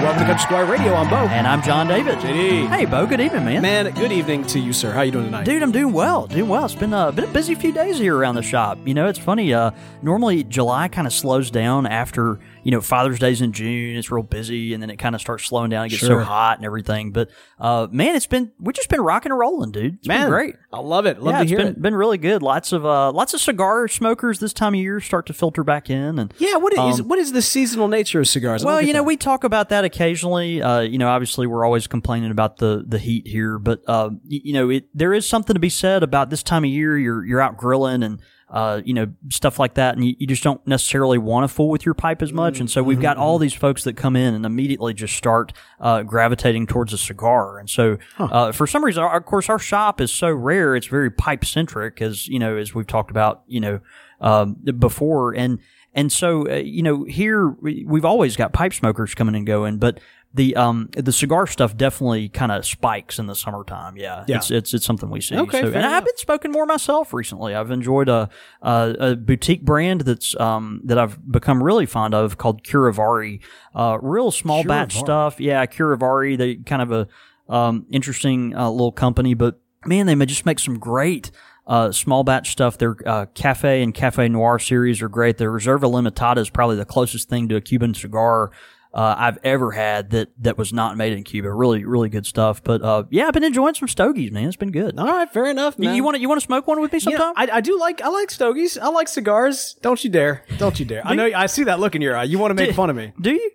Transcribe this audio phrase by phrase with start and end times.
[0.00, 0.94] Welcome to Country Squire Radio.
[0.94, 1.16] I'm Bo.
[1.16, 2.18] And I'm John David.
[2.20, 2.68] JD.
[2.68, 3.06] Hey, Bo.
[3.06, 3.60] Good evening, man.
[3.60, 4.92] Man, good evening to you, sir.
[4.92, 5.44] How you doing tonight?
[5.44, 6.26] Dude, I'm doing well.
[6.26, 6.64] Doing well.
[6.64, 8.78] It's been, uh, been a busy few days here around the shop.
[8.86, 9.52] You know, it's funny.
[9.52, 13.96] Uh, normally, July kind of slows down after you know, Father's Day's in June.
[13.96, 15.86] It's real busy, and then it kind of starts slowing down.
[15.86, 16.20] It gets Sure.
[16.20, 17.10] so hot and everything.
[17.12, 19.96] But uh, man, it's been we just been rocking and rolling, dude.
[19.96, 20.54] It's Man, been great.
[20.72, 21.20] I love it.
[21.20, 21.82] Love yeah, to it's hear been, it.
[21.82, 22.42] been really good.
[22.42, 25.90] Lots of uh, lots of cigar smokers this time of year start to filter back
[25.90, 28.64] in, and Yeah, what is Um, what is the seasonal nature of cigars?
[28.64, 29.04] Well, you know, that.
[29.04, 30.62] we talk about that occasionally.
[30.62, 34.40] Uh, you know, obviously, we're always complaining about the the heat here, but uh, y-
[34.44, 36.98] you know, it, there is something to be said about this time of year.
[36.98, 38.20] You're you're out grilling and.
[38.50, 41.68] Uh, you know, stuff like that, and you, you just don't necessarily want to fool
[41.68, 42.58] with your pipe as much.
[42.58, 46.02] And so we've got all these folks that come in and immediately just start uh,
[46.02, 47.60] gravitating towards a cigar.
[47.60, 50.88] And so, uh, for some reason, our, of course, our shop is so rare; it's
[50.88, 53.78] very pipe centric, as you know, as we've talked about, you know,
[54.20, 55.32] um, before.
[55.32, 55.60] And
[55.94, 59.78] and so, uh, you know, here we- we've always got pipe smokers coming and going,
[59.78, 59.98] but
[60.32, 63.96] the um the cigar stuff definitely kind of spikes in the summertime.
[63.96, 64.36] Yeah, Yeah.
[64.36, 65.36] it's it's it's something we see.
[65.36, 65.92] Okay, so, and enough.
[65.92, 67.54] I've been smoking more myself recently.
[67.54, 68.28] I've enjoyed a,
[68.62, 73.40] a a boutique brand that's um that I've become really fond of called Curivari.
[73.74, 75.40] Uh, real small batch stuff.
[75.40, 76.38] Yeah, Curivari.
[76.38, 80.60] They kind of a um interesting uh, little company, but man, they may just make
[80.60, 81.30] some great.
[81.66, 82.78] Uh, small batch stuff.
[82.78, 85.38] Their uh, cafe and cafe noir series are great.
[85.38, 88.50] Their Reserva Limitada is probably the closest thing to a Cuban cigar
[88.92, 91.52] uh, I've ever had that that was not made in Cuba.
[91.52, 92.62] Really, really good stuff.
[92.64, 94.48] But uh, yeah, I've been enjoying some stogies, man.
[94.48, 94.98] It's been good.
[94.98, 95.94] All right, fair enough, You- man.
[95.96, 97.48] you want to you want to smoke one with me You know, sometime?
[97.50, 98.76] I, I do like I like stogies.
[98.78, 99.76] I like cigars.
[99.82, 100.44] Don't you dare!
[100.58, 101.06] Don't you dare!
[101.06, 102.24] I know I see that look in your eye.
[102.24, 103.12] You want to make Do- fun of me?
[103.20, 103.50] do you?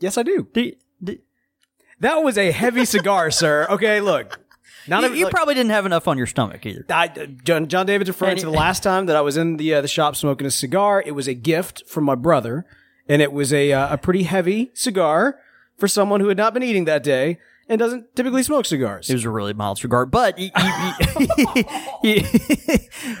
[0.00, 0.48] Yes, I do.
[0.52, 1.18] Do you, do,
[2.00, 3.66] That was a heavy cigar, sir.
[3.70, 4.40] Okay, look.
[4.86, 6.84] Not you, every- you like- probably didn't have enough on your stomach either.
[6.90, 7.08] I,
[7.42, 9.88] John, John David's referring to the last time that I was in the uh, the
[9.88, 11.02] shop smoking a cigar.
[11.06, 12.66] It was a gift from my brother,
[13.08, 15.38] and it was a uh, a pretty heavy cigar
[15.76, 17.38] for someone who had not been eating that day
[17.68, 19.08] and doesn't typically smoke cigars.
[19.08, 21.64] It was a really mild cigar, but you, you, you,
[22.02, 22.24] you,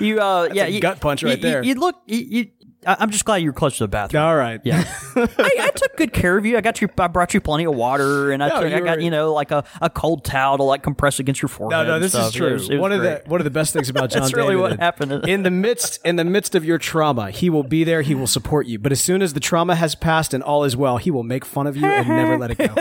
[0.00, 1.62] you, uh, yeah, gut punch right there.
[1.62, 2.48] You, look, you,
[2.86, 4.22] I- I'm just glad you were close to the bathroom.
[4.22, 4.60] All right.
[4.64, 4.84] Yeah,
[5.16, 5.28] I,
[5.60, 6.56] I took good care of you.
[6.56, 6.88] I got you.
[6.98, 9.50] I brought you plenty of water, and I, No, took, I got you know like
[9.50, 11.86] a, a cold towel to like compress against your forehead.
[11.86, 12.48] No, no, this is true.
[12.48, 14.34] It was- it was one of the one of the best things about John That's
[14.34, 15.28] really David what is happened.
[15.28, 18.02] in the midst in the midst of your trauma, he will be there.
[18.02, 18.78] He will support you.
[18.78, 21.44] But as soon as the trauma has passed and all is well, he will make
[21.44, 22.74] fun of you and never let it go.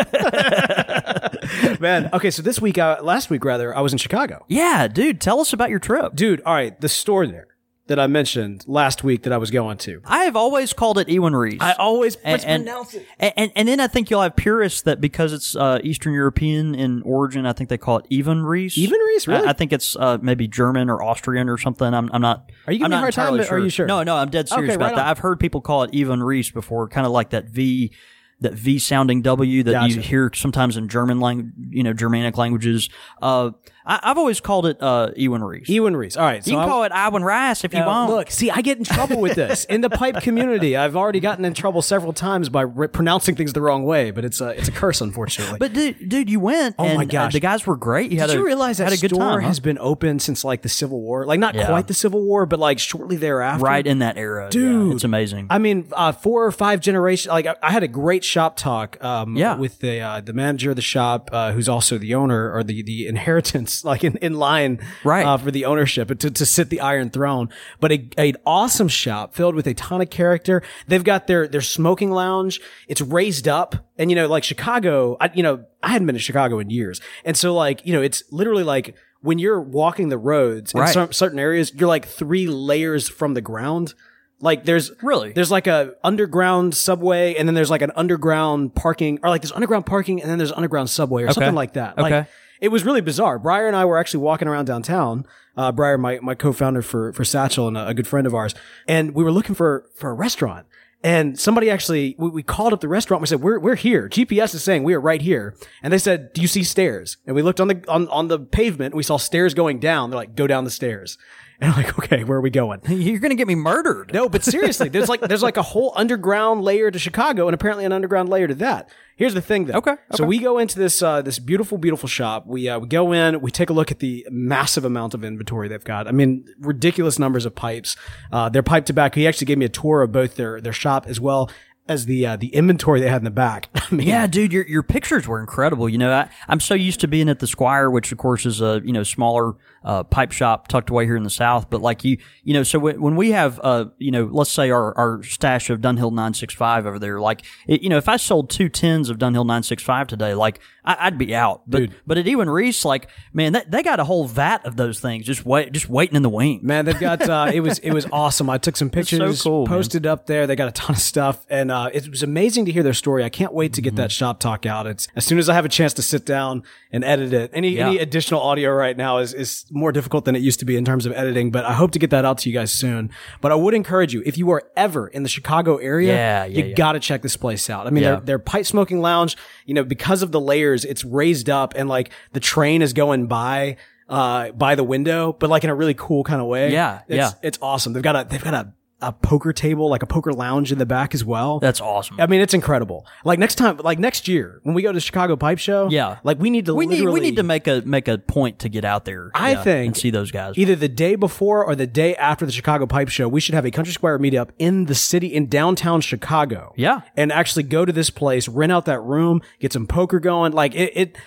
[1.80, 2.32] Man, okay.
[2.32, 4.46] So this week, uh, last week rather, I was in Chicago.
[4.48, 5.20] yeah, dude.
[5.22, 6.16] Tell us about your trip.
[6.16, 7.48] Dude, all right, the store there
[7.88, 10.02] that I mentioned last week that I was going to.
[10.06, 11.60] I have always called it Ewan Reese.
[11.60, 13.06] I always and, and, mispronounce it.
[13.20, 16.76] and, and and then I think you'll have purists that because it's uh, Eastern European
[16.76, 18.78] in origin, I think they call it Even Reese.
[18.78, 19.46] Even Reese, really?
[19.46, 21.94] I, I think it's uh, maybe German or Austrian or something.
[21.94, 22.52] I'm, I'm not.
[22.68, 23.86] Are you giving I'm me a hard time, entirely or are you sure?
[23.86, 25.02] No, no, I'm dead serious Okay, about right that.
[25.04, 25.08] on.
[25.10, 27.92] I've heard people call it Even Reese before, kind of like that V.
[28.40, 29.94] That V sounding W that Gotcha.
[29.96, 32.90] you hear sometimes in German language, you know, Germanic languages.
[33.22, 33.52] Uh,
[33.86, 35.68] I, I've always called it uh, Ewan Reese.
[35.70, 36.16] Ewan Reese.
[36.18, 38.12] All right, so you can I- call it Iwan Rice if you want.
[38.12, 40.76] Look, see, I get in trouble with this in the pipe community.
[40.78, 44.24] I've already gotten in trouble several times by re- pronouncing things the wrong way, but
[44.26, 45.60] it's a it's a curse, unfortunately.
[45.60, 46.76] But dude, dude, you went.
[46.80, 47.34] Oh and, my uh, gosh.
[47.34, 48.12] the guys were great.
[48.12, 49.48] You had Did a, you realize that had a good store time, huh?
[49.48, 51.26] has been open since like the Civil War?
[51.26, 51.66] Like not Yeah.
[51.68, 53.64] quite the Civil War, but like shortly thereafter.
[53.64, 54.88] right in that era, Dude.
[54.90, 55.48] Yeah, it's amazing.
[55.50, 57.32] I mean, uh, four or five generations.
[57.32, 59.56] Like I, I had a great shop talk, um, Yeah.
[59.56, 62.82] with the uh, the manager of the shop, uh, who's also the owner or the
[62.84, 65.26] the inheritance, like in, in line, Right.
[65.26, 67.50] uh, for the ownership to to sit the Iron Throne.
[67.80, 70.62] But a, a awesome shop filled with a ton of character.
[70.88, 72.60] They've got their their smoking lounge.
[72.88, 75.18] It's raised up, and you know, like Chicago.
[75.20, 78.02] I, you know, I hadn't been to Chicago in years, and so like you know,
[78.02, 78.96] it's literally like.
[79.26, 80.94] When you're walking the roads in Right.
[80.94, 83.94] some, certain areas, you're like three layers from the ground.
[84.42, 85.32] Like there's Really?
[85.32, 89.54] there's like a underground subway and then there's like an underground parking or like there's
[89.54, 91.98] underground parking and then there's underground subway or something like that.
[91.98, 92.30] Like Okay.
[92.64, 93.38] It was really bizarre.
[93.38, 95.26] Briar and I were actually walking around downtown.
[95.58, 98.56] Uh, Briar, my, my co-founder for, for Satchel and a, a good friend of ours.
[98.88, 100.66] And we were looking for, for a restaurant.
[101.04, 103.20] And somebody actually, we, we called up the restaurant.
[103.20, 104.08] We said, we're, we're here.
[104.08, 105.58] GPS is saying we are right here.
[105.84, 107.18] And they said, do you see stairs?
[107.28, 110.10] And we looked on the, on, on the pavement we saw stairs going down.
[110.10, 111.18] They're like, go down the stairs.
[111.64, 112.82] And I'm like, okay, where are we going?
[112.90, 114.14] You're gonna get me murdered.
[114.14, 117.86] No, but seriously, there's like there's like a whole underground layer to Chicago, and apparently
[117.86, 118.90] an underground layer to that.
[119.16, 119.76] Here's the thing, though.
[119.76, 122.46] Okay, So we go into this uh, this beautiful, beautiful shop.
[122.48, 125.70] We uh, we go in, we take a look at the massive amount of inventory
[125.70, 126.06] they've got.
[126.06, 127.96] I mean, ridiculous numbers of pipes.
[128.30, 129.22] Uh, their pipe tobacco.
[129.22, 131.50] He actually gave me a tour of both their their shop as well
[131.88, 133.70] as the uh, the inventory they had in the back.
[133.76, 135.90] I mean, Yeah, dude, your your pictures were incredible.
[135.90, 138.62] You know, I, I'm so used to being at the Squire, which of course is
[138.62, 141.70] a you know smaller uh, pipe shop tucked away here in the South.
[141.70, 144.70] But like you, you know, so when, when we have uh, you know, let's say
[144.72, 148.50] our, our stash of Dunhill 965 over there, like it, you know, if I sold
[148.50, 151.62] two tins of Dunhill 965 today, like I, I'd be out.
[151.68, 155.00] But but at Ewan Reese, like man, they, they got a whole vat of those
[155.00, 156.60] things just wait, just waiting in the wing.
[156.64, 158.50] Man, they've got uh, it was it was awesome.
[158.50, 159.78] I took some pictures, cool, man.
[159.78, 160.48] posted up there.
[160.48, 163.24] They got a ton of stuff, and uh, it was amazing to hear their story.
[163.24, 163.84] I can't wait to Mm-hmm.
[163.84, 164.88] get that shop talk out.
[164.88, 167.52] It's as soon as I have a chance to sit down and edit it.
[167.54, 167.88] Any Yeah.
[167.88, 170.86] any additional audio right now is is more difficult than it used to be in
[170.86, 173.10] terms of editing, but I hope to get that out to you guys soon.
[173.42, 176.58] But I would encourage you if you are ever in the Chicago area, Yeah, yeah,
[176.58, 176.76] you yeah.
[176.76, 177.88] got to check this place out.
[177.88, 179.36] I mean, their their pipe smoking lounge,
[179.66, 183.28] you know, because of the layers, it's raised up and like the train is going
[183.28, 183.78] by
[184.10, 186.72] uh by the window, but like in a really cool kind of way.
[186.72, 187.32] Yeah, It's, yeah.
[187.42, 187.94] It's awesome.
[187.94, 190.86] They've got a they've got a, a poker table, like a poker lounge in the
[190.86, 191.60] back as well.
[191.60, 192.20] That's awesome.
[192.20, 193.06] I mean, it's incredible.
[193.26, 196.18] Like next time, like next year when we go to Chicago Pipe Show, Yeah.
[196.24, 198.70] like we need to we need we need to make a make a point to
[198.70, 199.30] get out there.
[199.36, 200.58] I yeah, think and see those guys.
[200.58, 203.28] either the day before or the day after the Chicago Pipe Show.
[203.28, 206.74] We should have a Country Squire meetup in the city in downtown Chicago.
[206.76, 207.02] Yeah.
[207.18, 210.54] and actually go to this place, rent out that room, get some poker going.
[210.54, 211.18] Like it, it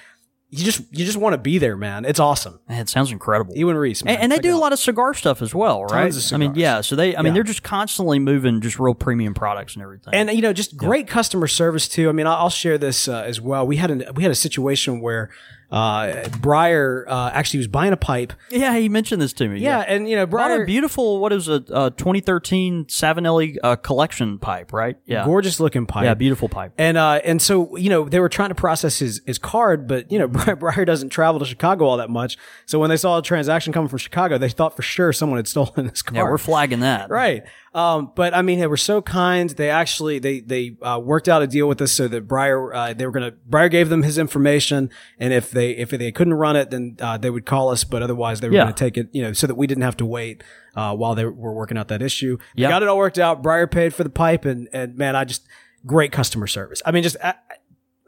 [0.51, 2.05] you just you just want to be there, man.
[2.05, 2.61] It's awesome.
[2.69, 3.57] Man, it sounds incredible.
[3.57, 4.15] Ewan Reese, man.
[4.15, 6.15] And, and they Check do a lot of cigar stuff as well, right?
[6.33, 6.81] I mean, yeah.
[6.83, 7.35] So they, I mean, Yeah.
[7.35, 10.15] they're just constantly moving just real premium products and everything.
[10.15, 12.09] and you know just great customer service too.
[12.09, 13.67] I mean, I'll I'll share this uh, as well.
[13.67, 15.31] We had an, we had a situation where
[15.71, 16.07] uh,
[16.41, 18.33] Breyer uh, actually was buying a pipe.
[18.51, 19.61] yeah, he mentioned this to me.
[19.61, 24.39] Yeah, and you know Brought a beautiful, what is it, uh, 2013 Savinelli uh, collection
[24.39, 24.97] pipe, right?
[25.07, 25.25] Yeah.
[25.25, 26.05] gorgeous looking pipe.
[26.05, 26.73] Yeah, beautiful pipe.
[26.79, 30.11] And uh, and so you know they were trying to process his his card, but
[30.13, 32.37] you know Bri- Breyer doesn't travel to Chicago all that much.
[32.67, 35.49] So when they saw a transaction coming from Chicago, they thought for sure someone had
[35.49, 36.17] stolen his card.
[36.17, 37.11] Yeah, we're flagging that.
[37.11, 37.45] right.
[37.77, 39.51] Um, but I mean, they were so kind.
[39.51, 42.95] They actually they they uh, worked out a deal with us so that Breyer uh,
[42.95, 44.89] they were gonna Breyer gave them his information,
[45.19, 47.85] and if they if they couldn't run it, then uh, they would call us.
[47.85, 48.63] But otherwise, they were Yeah.
[48.63, 50.43] gonna take it, you know, so that we didn't have to wait
[50.75, 52.39] uh, while they were working out that issue.
[52.57, 52.71] They Yeah.
[52.71, 53.43] got it all worked out.
[53.43, 55.47] Breyer paid for the pipe, and and man, I just
[55.85, 56.81] great customer service.
[56.87, 57.19] I mean, just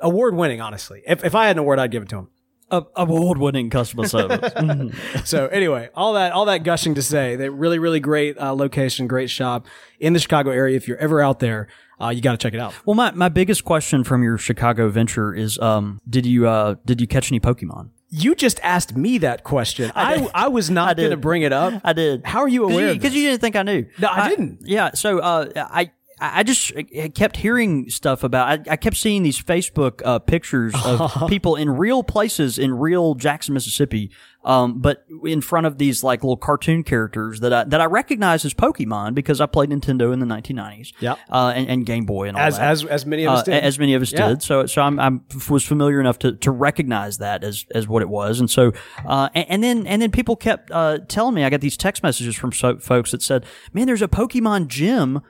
[0.00, 0.62] award winning.
[0.62, 2.28] Honestly, if if I had an award, I'd give it to him.
[2.70, 4.52] Uh, award-winning customer service.
[4.58, 5.26] Mhm.
[5.26, 9.06] So anyway, all that all that gushing to say, they really really great uh, location,
[9.06, 9.66] great shop
[9.98, 10.76] in the Chicago area.
[10.76, 11.68] If you're ever out there,
[12.00, 12.74] uh, you got to check it out.
[12.84, 17.00] Well, my, my biggest question from your Chicago venture is, um, did you uh, did
[17.00, 17.90] you catch any Pokemon?
[18.10, 19.92] You just asked me that question.
[19.94, 21.80] I I, was not going to bring it up.
[21.84, 22.24] I did.
[22.24, 22.94] How are you aware?
[22.94, 23.20] Because this?
[23.20, 23.86] you, didn't think I knew.
[23.98, 24.60] No, I didn't.
[24.62, 24.92] Yeah.
[24.94, 25.90] So uh, I.
[26.20, 28.68] I just I kept hearing stuff about.
[28.68, 33.14] I, I kept seeing these Facebook uh, pictures of people in real places in real
[33.14, 34.10] Jackson, Mississippi,
[34.44, 38.44] um, but in front of these like little cartoon characters that I that I recognize
[38.44, 40.92] as Pokemon because I played Nintendo in the 1990s.
[41.00, 41.18] Yep.
[41.30, 43.44] uh, and, and Game Boy and all as that as as many of us uh,
[43.44, 43.64] did.
[43.64, 44.28] as many of us Yeah.
[44.28, 44.42] did.
[44.42, 48.08] So, so I'm, I'm was familiar enough to, to recognize that as, as what it
[48.08, 48.40] was.
[48.40, 48.72] And so,
[49.04, 52.02] uh, and, and then, and then people kept, uh, telling me, I got these text
[52.02, 55.20] messages from so, folks that said, man, there's a Pokemon gym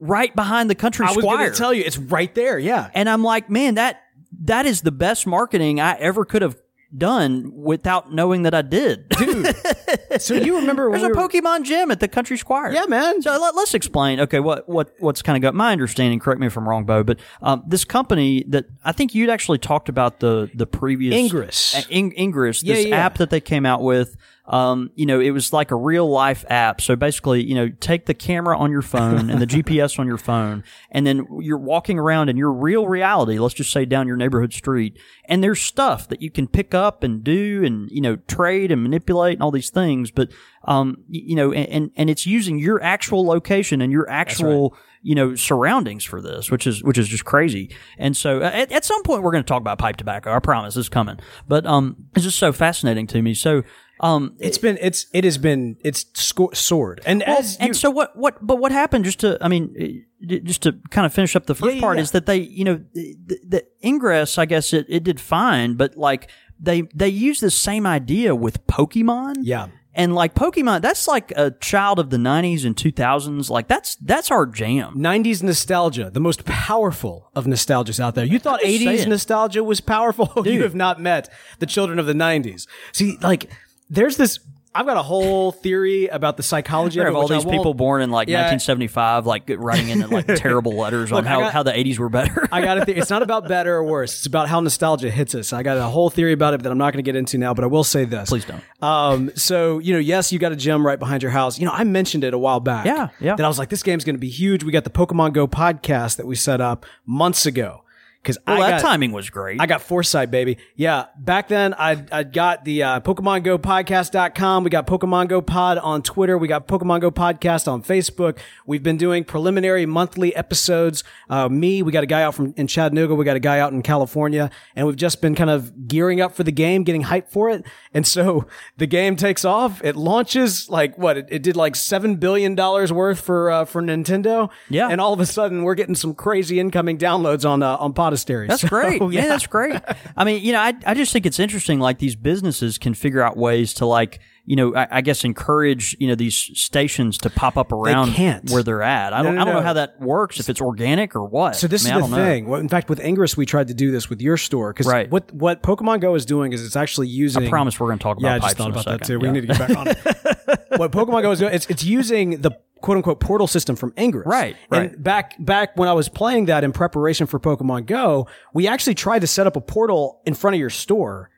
[0.00, 1.36] right behind the country I was squire.
[1.38, 2.58] going to tell you, it's right there.
[2.58, 2.90] Yeah.
[2.94, 4.02] and I'm like, man, that,
[4.44, 6.56] that is the best marketing I ever could have
[6.96, 9.08] done without knowing that I did.
[9.10, 9.54] Dude.
[10.18, 12.72] so you remember There's we a were, Pokemon gym at the Country Squire.
[12.72, 13.22] Yeah, man.
[13.22, 14.18] So let, us explain.
[14.20, 16.18] Okay, what what what's kind of got my understanding?
[16.18, 17.04] Correct me if I'm wrong, Bo.
[17.04, 21.76] But um, this company that I think you'd actually talked about the the previous Ingress.
[21.76, 22.96] uh, Ing- Ingress, Yeah, this yeah.
[22.96, 24.16] app that they came out with.
[24.50, 26.80] Um, you know, it was like a real life app.
[26.80, 30.18] So basically, you know, take the camera on your phone and the GPS on your
[30.18, 33.38] phone, and then you're walking around in your real reality.
[33.38, 37.04] Let's just say down your neighborhood street, and there's stuff that you can pick up
[37.04, 40.10] and do, and you know, trade and manipulate and all these things.
[40.10, 40.32] But
[40.64, 45.36] um, you know, and and, it's using your actual location and your actual you know
[45.36, 47.74] surroundings for this, which is which is just crazy.
[47.98, 50.34] And so uh, at, at some point we're going to talk about pipe tobacco.
[50.34, 51.20] I promise it's coming.
[51.46, 53.32] But um, it's just so fascinating to me.
[53.32, 53.62] So
[54.00, 57.90] um, it's been it's it has been it's sco- soared and well, as and so
[57.90, 58.16] what?
[58.16, 58.44] What?
[58.44, 59.04] But what happened?
[59.04, 62.02] Just to, I mean, just to kind of finish up the first yeah, part yeah.
[62.02, 65.98] is that they, you know, the, the Ingress, I guess it, it did fine, but
[65.98, 69.36] like they they use the same idea with Pokemon.
[69.42, 69.68] Yeah.
[69.92, 73.50] And like Pokemon, that's like a child of the '90s and 2000s.
[73.50, 74.94] Like that's that's our jam.
[74.96, 78.24] 90s nostalgia, the most powerful of nostalgias out there.
[78.24, 80.32] You thought 80s nostalgia was powerful?
[80.46, 81.28] you have not met
[81.58, 82.66] the children of the 90s.
[82.92, 83.50] See, like,
[83.90, 84.38] there's this
[84.72, 88.28] I've got a whole theory about the psychology of all these people born in like
[88.28, 88.42] Yeah.
[88.52, 91.98] 1975, like writing in like terrible letters on Look, I how, got- how the 80s
[91.98, 92.46] were better.
[92.52, 93.00] I got a theory.
[93.00, 94.14] It's not about better or worse.
[94.18, 95.52] It's about how nostalgia hits us.
[95.52, 97.52] I got a whole theory about it that I'm not going to get into now,
[97.52, 98.28] but I will say this.
[98.28, 98.62] Please don't.
[98.80, 101.58] Um, so, you know, yes, you got a gym right behind your house.
[101.58, 102.86] You know, I mentioned it a while back.
[102.86, 103.34] Yeah, yeah.
[103.34, 104.62] That I was like, this game's going to be huge.
[104.62, 107.82] We got the Pokemon Go podcast that we set up months ago.
[108.22, 109.60] Cause well, I that got, timing was great.
[109.62, 110.58] I got foresight, baby.
[110.76, 111.06] Yeah.
[111.18, 114.62] Back then, I I got the uh, Pokemon Go podcast.com.
[114.62, 116.36] We got Pokemon Go Pod on Twitter.
[116.36, 118.38] We got Pokemon Go Podcast on Facebook.
[118.66, 121.02] We've been doing preliminary monthly episodes.
[121.30, 123.14] Uh, me, we got a guy out from in Chattanooga.
[123.14, 124.50] We got a guy out in California.
[124.76, 127.64] And we've just been kind of gearing up for the game, getting hyped for it.
[127.94, 128.46] And so
[128.76, 129.82] the game takes off.
[129.82, 131.16] It launches like what?
[131.16, 134.50] It, it did like $7 billion worth for, uh, for Nintendo.
[134.68, 134.88] Yeah.
[134.88, 138.48] And all of a sudden, we're getting some crazy incoming downloads on, uh, on Podastery.
[138.48, 139.02] That's So, great.
[139.12, 139.26] yeah.
[139.28, 139.80] that's great.
[140.16, 141.80] I mean, you know, I, I just think it's interesting.
[141.80, 145.96] Like these businesses can figure out ways to like, you know, I, I guess encourage
[146.00, 148.16] you know these stations to pop up around
[148.50, 149.12] where they're at.
[149.12, 150.40] I don't, no, I don't know how that works.
[150.40, 151.54] If it's organic or what.
[151.54, 152.48] So this I mean, is the thing.
[152.48, 155.08] Well, in fact, with Ingress, we tried to do this with your store because Right.
[155.08, 157.46] what what Pokemon Go is doing is it's actually using.
[157.46, 159.12] I promise we're going to talk about Yeah, I just thought about that too.
[159.12, 159.18] Yeah.
[159.18, 159.98] We need to get back on it.
[160.78, 164.26] what Pokemon Go is doing, it's it's using the quote unquote portal system from Ingress.
[164.26, 164.90] Right, right.
[164.90, 168.96] And back back when I was playing that in preparation for Pokemon Go, we actually
[168.96, 171.30] tried to set up a portal in front of your store.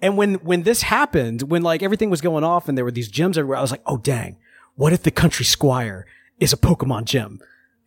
[0.00, 3.10] And when when this happened, when like everything was going off and there were these
[3.10, 4.36] gyms everywhere, I was like, oh dang,
[4.76, 6.06] what if the Country Squire
[6.38, 7.40] is a Pokemon gym?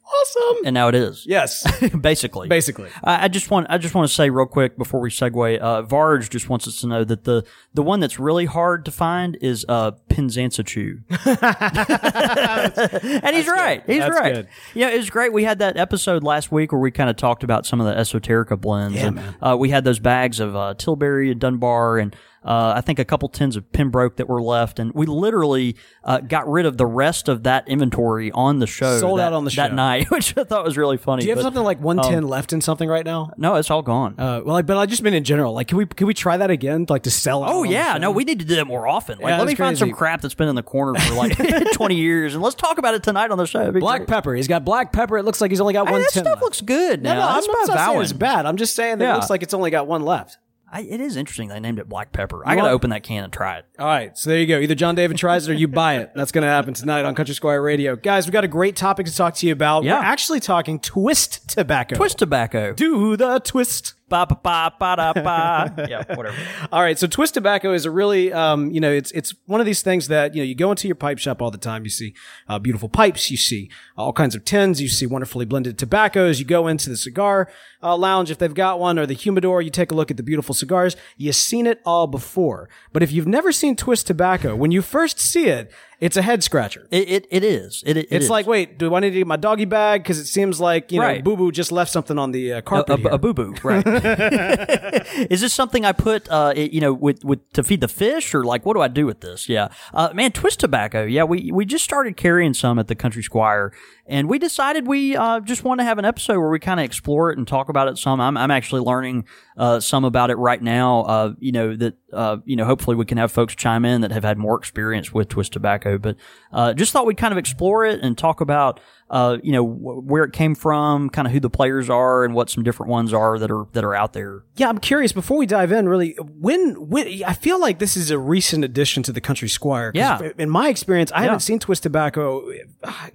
[0.04, 0.66] Awesome.
[0.66, 1.26] and now it is.
[1.26, 1.66] Yes.
[2.02, 2.50] basically.
[2.50, 2.90] Basically.
[3.04, 5.60] I I just want I just want to say real quick before we segue.
[5.60, 7.44] Uh, Varge just wants us to know that the
[7.74, 11.02] the one that's really hard to find is uh, Pinzansachu.
[13.24, 13.84] and he's right.
[13.86, 14.34] He's That's right.
[14.34, 14.48] good.
[14.74, 15.34] Yeah, it was great.
[15.34, 17.94] We had that episode last week where we kind of talked about some of the
[17.94, 18.98] esoterica blends.
[18.98, 22.16] and, Uh, we had those bags of uh, Tilbury and Dunbar and.
[22.44, 26.20] Uh, I think a couple tins of Pembroke that were left, and we literally uh,
[26.22, 28.98] got rid of the rest of that inventory on the show.
[28.98, 31.22] Sold that, out on the show that night, which I thought was really funny.
[31.22, 33.32] Do you have but- something like 110 left in something right now?
[33.38, 34.16] No, it's all gone.
[34.18, 35.54] Uh, well, like, but I just mean in general.
[35.54, 36.88] Like, can we can we try that again?
[36.90, 37.44] Like to sell?
[37.46, 39.20] Oh yeah, no, we need to do that more often.
[39.20, 41.38] Like, Yeah, let me find some crap that's been in the corner for like
[41.74, 43.72] twenty years, and let's talk about it tonight on the show.
[43.72, 44.08] Black great.
[44.10, 44.34] pepper.
[44.34, 45.18] He's got black pepper.
[45.20, 46.24] It looks like he's only got one that tin.
[46.24, 46.42] stuff left.
[46.42, 47.20] looks good No, now.
[47.20, 48.46] no, I'm That's not about saying it's bad.
[48.48, 49.12] I'm just saying that Yeah.
[49.12, 50.40] it looks like it's only got one left.
[50.72, 52.42] I, it is interesting they named it black pepper.
[52.46, 53.66] I got to open that can and try it.
[53.78, 54.58] All right, so there you go.
[54.58, 56.12] Either John David tries it or you buy it.
[56.16, 58.26] That's going to happen tonight on Country Squire Radio, guys.
[58.26, 59.84] We got a great topic to talk to you about.
[59.84, 60.00] Yeah.
[60.00, 61.96] We're actually talking twist tobacco.
[61.96, 62.74] Twist tobacco.
[62.74, 63.96] Do the twist.
[64.12, 65.88] Ba ba ba ba da ba.
[65.90, 66.36] Yeah, whatever.
[66.70, 69.66] All right, so twist tobacco is a really, um, you know, it's it's one of
[69.66, 71.86] these things that you know you go into your pipe shop all the time.
[71.86, 72.14] You see
[72.50, 76.40] uh, beautiful pipes, you see all kinds of tins, you see wonderfully blended tobaccos.
[76.40, 77.50] You go into the cigar
[77.82, 79.62] uh, lounge if they've got one, or the humidor.
[79.62, 80.98] You take a look at the beautiful cigars.
[81.16, 85.20] You've seen it all before, but if you've never seen twist tobacco, when you first
[85.22, 85.72] see it,
[86.02, 86.88] it's a head scratcher.
[86.92, 87.84] It it, it is.
[87.86, 88.30] It, it It's is.
[88.30, 90.04] like, wait, do I need to get my doggy bag?
[90.04, 91.24] Because it seems like you know, Right.
[91.24, 93.00] Boo Boo just left something on the uh, a, carpet.
[93.00, 93.10] here.
[93.12, 93.86] a, boo boo, right?
[95.32, 98.34] is this something I put, uh, it- you know, with, with to feed the fish,
[98.34, 99.48] or like what do I do with this?
[99.48, 101.04] Yeah, uh, man, twist tobacco.
[101.06, 103.72] Yeah, we we just started carrying some at the Country Squire,
[104.06, 106.86] and we decided we uh, just want to have an episode where we kind of
[106.86, 108.20] explore it and talk about it some.
[108.20, 109.26] I'm I'm actually learning
[109.58, 111.02] uh, some about it right now.
[111.02, 114.12] Uh, you know that uh, you know hopefully we can have folks chime in that
[114.12, 116.16] have had more experience with twist tobacco, but
[116.52, 118.80] uh, just thought we'd kind of explore it and talk about
[119.10, 122.34] uh, you know wh- where it came from, kind of who the players are, and
[122.34, 124.44] what some different ones are that are that are out there.
[124.56, 125.12] Yeah, I'm curious.
[125.12, 129.04] Before we dive in, really, when when I feel like this is a recent addition
[129.04, 129.92] to the Country Squire.
[129.94, 130.32] Yeah.
[130.38, 132.50] In my experience, I haven't seen Twist Tobacco.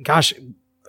[0.03, 0.35] Gosh,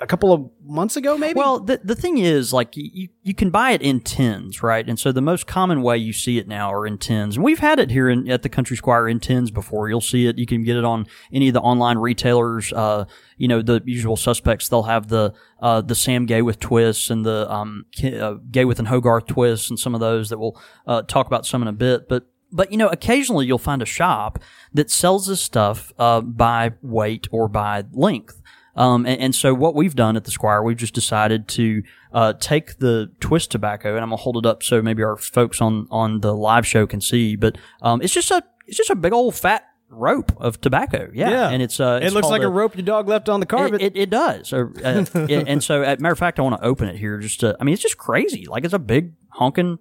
[0.01, 1.37] a couple of months ago, maybe.
[1.37, 4.87] Well, the the thing is, like you you can buy it in tins, right?
[4.87, 7.59] And so the most common way you see it now are in tins, and we've
[7.59, 9.89] had it here in, at the Country Squire in tins before.
[9.89, 10.37] You'll see it.
[10.37, 12.71] You can get it on any of the online retailers.
[12.73, 13.05] Uh,
[13.37, 14.69] you know the usual suspects.
[14.69, 19.27] They'll have the uh, the Sam Gawith twists and the um uh, Gawith and Hoggarth
[19.27, 22.27] twists and some of those that we'll uh, talk about some in a bit, but.
[22.49, 24.39] But you know, occasionally you'll find a shop
[24.73, 28.36] that sells this stuff uh, by weight or by length.
[28.77, 32.33] Um, and, and so what we've done at the Squire, we've just decided to uh,
[32.39, 35.87] take the twist tobacco, and I'm gonna hold it up so maybe our folks on
[35.91, 37.35] on the live show can see.
[37.35, 41.09] But um, it's just a it's just a big old fat rope of tobacco.
[41.13, 43.81] Yeah, and it's uh, it looks like a rope your dog left on the carpet.
[43.81, 44.53] It, it, it does.
[44.53, 47.17] Uh, uh, it- and so, as matter of fact, I want to open it here.
[47.19, 48.45] Just to, I mean, it's just crazy.
[48.45, 49.79] Like it's a big honking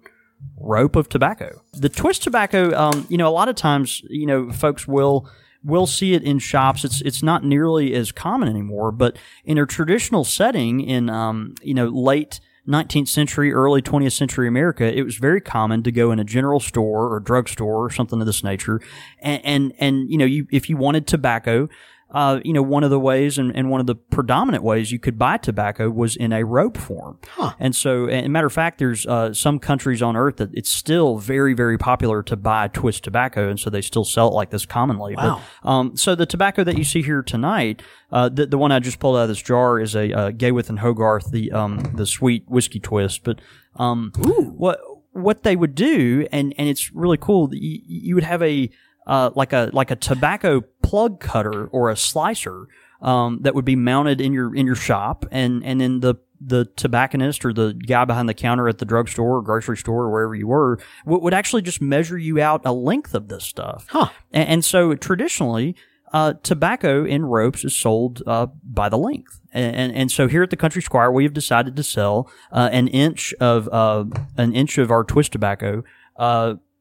[0.57, 1.61] rope of tobacco.
[1.73, 5.29] The twist tobacco, um, you know, a lot of times, you know, folks will
[5.67, 6.83] will see it in shops.
[6.85, 8.91] It's it's not nearly as common anymore.
[8.91, 14.47] But in a traditional setting, in um, you know, late 19th century, early 20th century
[14.47, 18.19] America, it was very common to go in a general store or drugstore or something
[18.19, 18.81] of this nature,
[19.19, 21.67] and and, and you know, you if you wanted tobacco.
[22.09, 24.97] Uh, you know, one of the ways and, and one of the predominant ways you
[24.97, 27.19] could buy tobacco was in a rope form.
[27.59, 31.17] And so, and matter of fact, there's uh, some countries on earth that it's still
[31.17, 33.49] very, very popular to buy twist tobacco.
[33.49, 35.15] And so they still sell it like this commonly.
[35.17, 35.41] Wow.
[35.61, 38.79] But, um, so the tobacco that you see here tonight, uh, the, the one I
[38.79, 42.05] just pulled out of this jar is a, uh, Gawith and Hoggarth, the, um, the
[42.05, 43.25] sweet whiskey twist.
[43.25, 43.41] But,
[43.75, 44.79] um, what,
[45.11, 48.69] what they would do, and, and it's really cool, you, you would have a,
[49.07, 52.67] uh, like a like a tobacco plug cutter or a slicer
[53.01, 56.65] um, that would be mounted in your in your shop, and and then the the
[56.75, 60.35] tobacconist or the guy behind the counter at the drugstore or grocery store or wherever
[60.35, 63.87] you were would, would actually just measure you out a length of this stuff.
[63.89, 64.09] Huh.
[64.31, 65.75] And, and so traditionally,
[66.13, 69.41] uh, tobacco in ropes is sold uh, by the length.
[69.51, 72.69] And, and and so here at the Country Squire, we have decided to sell uh,
[72.71, 74.05] an inch of uh,
[74.37, 75.83] an inch of our twist tobacco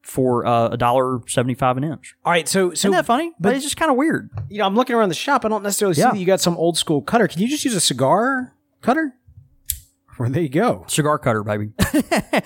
[0.06, 2.14] uh, for uh, a dollar seventy five an inch.
[2.24, 3.32] All right, so so Isn't that funny?
[3.40, 4.30] But it's just kind of weird.
[4.48, 5.44] you know, I'm looking around the shop.
[5.44, 6.06] I don't necessarily Yeah.
[6.10, 7.28] see that you got some old school cutter.
[7.28, 9.14] Can you just use a cigar cutter?
[10.18, 10.84] Well, there you go.
[10.88, 11.72] Cigar cutter, baby.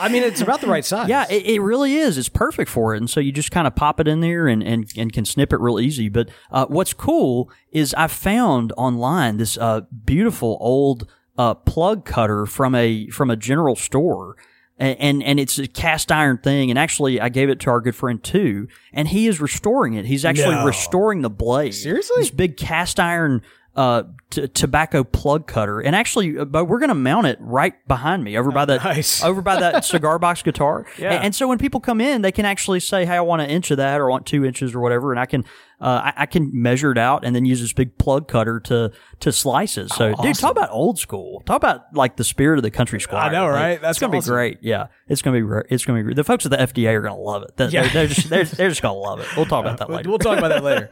[0.00, 1.08] I mean, it's about the right size.
[1.08, 2.18] Yeah, it, it really is.
[2.18, 2.98] It's perfect for it.
[2.98, 5.52] And so you just kind of pop it in there and, and, and can snip
[5.52, 6.08] it real easy.
[6.08, 12.44] But uh, what's cool is I found online this uh, beautiful old uh, plug cutter
[12.44, 14.36] from a from a general store.
[14.80, 17.80] A- And and it's a cast iron thing, and actually, I gave it to our
[17.80, 20.06] good friend too, and he is restoring it.
[20.06, 20.64] He's actually No.
[20.64, 21.74] restoring the blade.
[21.74, 22.16] Seriously?
[22.18, 23.42] this big cast iron
[23.76, 27.74] uh, t- tobacco plug cutter, and actually, uh, but we're going to mount it right
[27.86, 29.22] behind me, over by that, Nice.
[29.30, 30.86] over by that cigar box guitar.
[30.98, 31.12] Yeah.
[31.14, 33.48] And, and so when people come in, they can actually say, "Hey, I want an
[33.50, 35.44] inch of that, or I want two inches, or whatever," and I can,
[35.80, 38.92] uh, I, I can measure it out, and then use this big plug cutter to
[39.20, 39.90] to slice it.
[39.90, 41.42] So, dude, talk about old school.
[41.46, 43.28] Talk about like the spirit of the country squire.
[43.30, 43.80] I know, Like, right?
[43.82, 44.30] That's gonna awesome.
[44.30, 44.58] be great.
[44.62, 45.62] Yeah, it's gonna be.
[45.70, 46.02] It's gonna be.
[46.04, 46.16] great.
[46.16, 47.56] The folks at the FDA are gonna love it.
[47.56, 47.88] They're, Yeah.
[47.92, 49.26] they're, just they're, they're just gonna love it.
[49.36, 50.08] We'll talk about that later.
[50.08, 50.88] we'll talk about that later.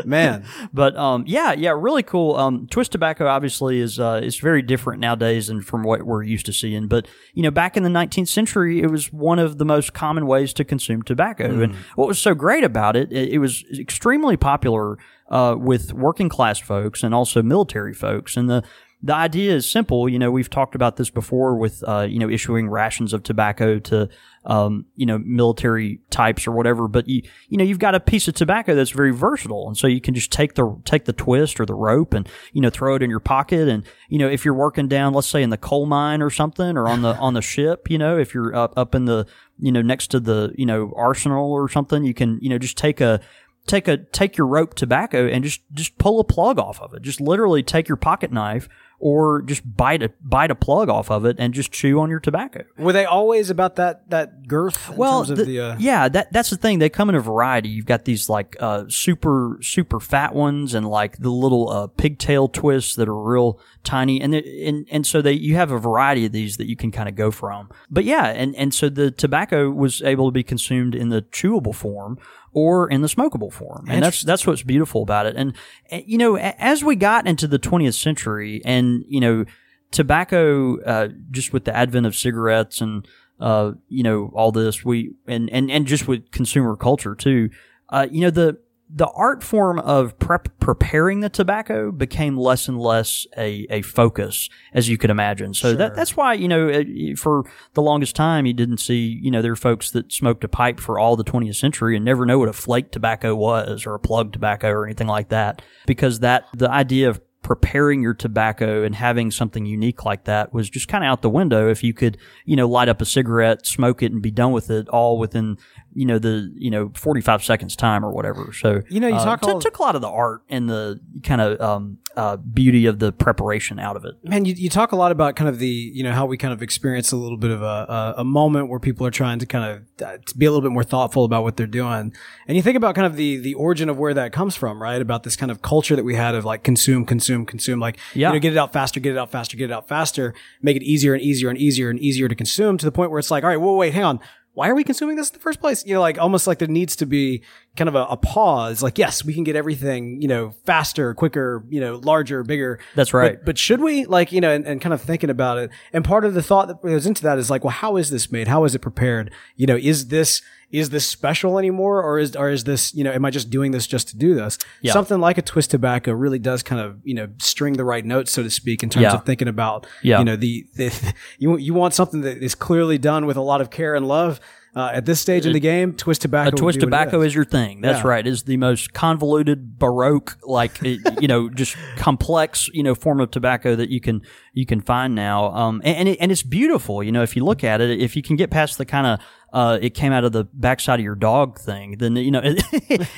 [0.04, 2.36] Man, But um, yeah, yeah, really cool.
[2.36, 6.46] Um, twist tobacco obviously is uh, is very different nowadays than from what we're used
[6.46, 6.86] to seeing.
[6.88, 10.26] But you know, back in the 19th century, it was one of the most common
[10.26, 11.44] ways to consume tobacco.
[11.62, 14.98] And what was so great about it, it, it was extremely popular
[15.28, 18.36] uh, with working class folks and also military folks.
[18.36, 18.62] And the
[19.04, 20.08] the idea is simple.
[20.08, 23.80] You know, we've talked about this before with uh, you know issuing rations of tobacco
[23.80, 24.08] to
[24.44, 26.86] um, you know military types or whatever.
[26.86, 29.88] But you you know you've got a piece of tobacco that's very versatile, and so
[29.88, 32.94] you can just take the take the twist or the rope and you know throw
[32.94, 33.68] it in your pocket.
[33.68, 36.76] And you know if you're working down, let's say in the coal mine or something,
[36.76, 39.26] or on the on the ship, you know if you're up up in the
[39.58, 42.78] you know next to the you know arsenal or something, you can you know just
[42.78, 43.20] take a
[43.66, 47.02] take a take your rope tobacco and just just pull a plug off of it.
[47.02, 51.24] Just literally take your pocket knife or just bite a bite a plug off of
[51.24, 52.62] it and just chew on your tobacco.
[52.78, 54.90] were they always about that that girth?
[54.90, 56.78] In Well, terms of the- the, uh, yeah, that that's the thing.
[56.78, 57.68] They come in a variety.
[57.68, 62.46] You've got these like uh, super super fat ones and like the little uh, pigtail
[62.48, 66.30] twists that are real tiny, and and and so they you have a variety of
[66.32, 67.70] these that you can kind of go from.
[67.90, 71.74] But yeah, and and so the tobacco was able to be consumed in the chewable
[71.74, 72.18] form
[72.52, 75.36] or in the smokable form, and that's that's what's beautiful about it.
[75.36, 75.54] And,
[75.90, 79.44] and you know, as we got into the 20th century, and you know,
[79.90, 83.06] tobacco, uh, just with the advent of cigarettes and
[83.40, 87.50] uh, you know, all this we and and and just with consumer culture too.
[87.88, 88.58] Uh, you know, the
[88.94, 94.50] the art form of prep preparing the tobacco became less and less a, a focus,
[94.74, 95.54] as you could imagine.
[95.54, 96.84] So that that's why you know
[97.16, 100.48] for the longest time you didn't see you know there are folks that smoked a
[100.48, 103.94] pipe for all the 20th century and never know what a flake tobacco was or
[103.94, 108.84] a plug tobacco or anything like that because that the idea of preparing your tobacco
[108.84, 111.68] and having something unique like that was just kind of out the window.
[111.68, 114.70] If you could you know light up a cigarette smoke it and be done with
[114.70, 115.58] it all within
[115.92, 118.52] you know the you know 45 seconds time or whatever.
[118.52, 120.68] So You know, you uh, talk t- all- took a lot of the art and
[120.68, 124.68] the kind of um, uh, beauty of the preparation out of it man, you, you
[124.68, 127.16] talk a lot about kind of the, you know, how we kind of experience a
[127.16, 129.64] little bit of a, a, a moment where people are trying to kind
[129.98, 132.12] of uh, to be a little bit more thoughtful about what they're doing.
[132.46, 135.00] And you think about kind of the, the origin of where that comes from, right?
[135.00, 138.28] About this kind of culture that we had of like consume, consume, consume, like, Yeah.
[138.28, 140.76] you know, get it out faster, get it out faster, get it out faster, make
[140.76, 143.30] it easier and easier and easier and easier to consume to the point where it's
[143.30, 144.20] like, all right, well, wait, hang on.
[144.54, 145.86] Why are we consuming this in the first place?
[145.86, 147.42] You know, like almost like there needs to be
[147.74, 148.82] kind of a, a pause.
[148.82, 152.78] Like, yes, we can get everything, you know, faster, quicker, you know, larger, bigger.
[152.94, 153.38] That's right.
[153.38, 155.70] But, but should we like, you know, and, and kind of thinking about it.
[155.92, 158.30] And part of the thought that goes into that is like, well, how is this
[158.30, 158.46] made?
[158.46, 159.32] How is it prepared?
[159.56, 163.12] You know, is this, is this special anymore or is or is this you know
[163.12, 164.92] am i just doing this just to do this Yeah.
[164.92, 168.32] something like a twist tobacco really does kind of you know string the right notes
[168.32, 169.12] so to speak in terms Yeah.
[169.14, 170.18] of thinking about Yeah.
[170.18, 173.60] you know the, the you you want something that is clearly done with a lot
[173.60, 174.40] of care and love
[174.74, 177.80] uh, at this stage in the game twist tobacco a twist tobacco is your thing.
[177.82, 178.08] That's Yeah.
[178.08, 178.26] right.
[178.26, 183.76] Is the most convoluted, baroque, like you know, just complex, you know, form of tobacco
[183.76, 184.22] that you can
[184.54, 185.52] you can find now.
[185.52, 187.02] Um, and and, it, and it's beautiful.
[187.02, 189.20] You know, if you look at it, if you can get past the kind of
[189.52, 192.64] uh, it came out of the backside of your dog thing, then you know it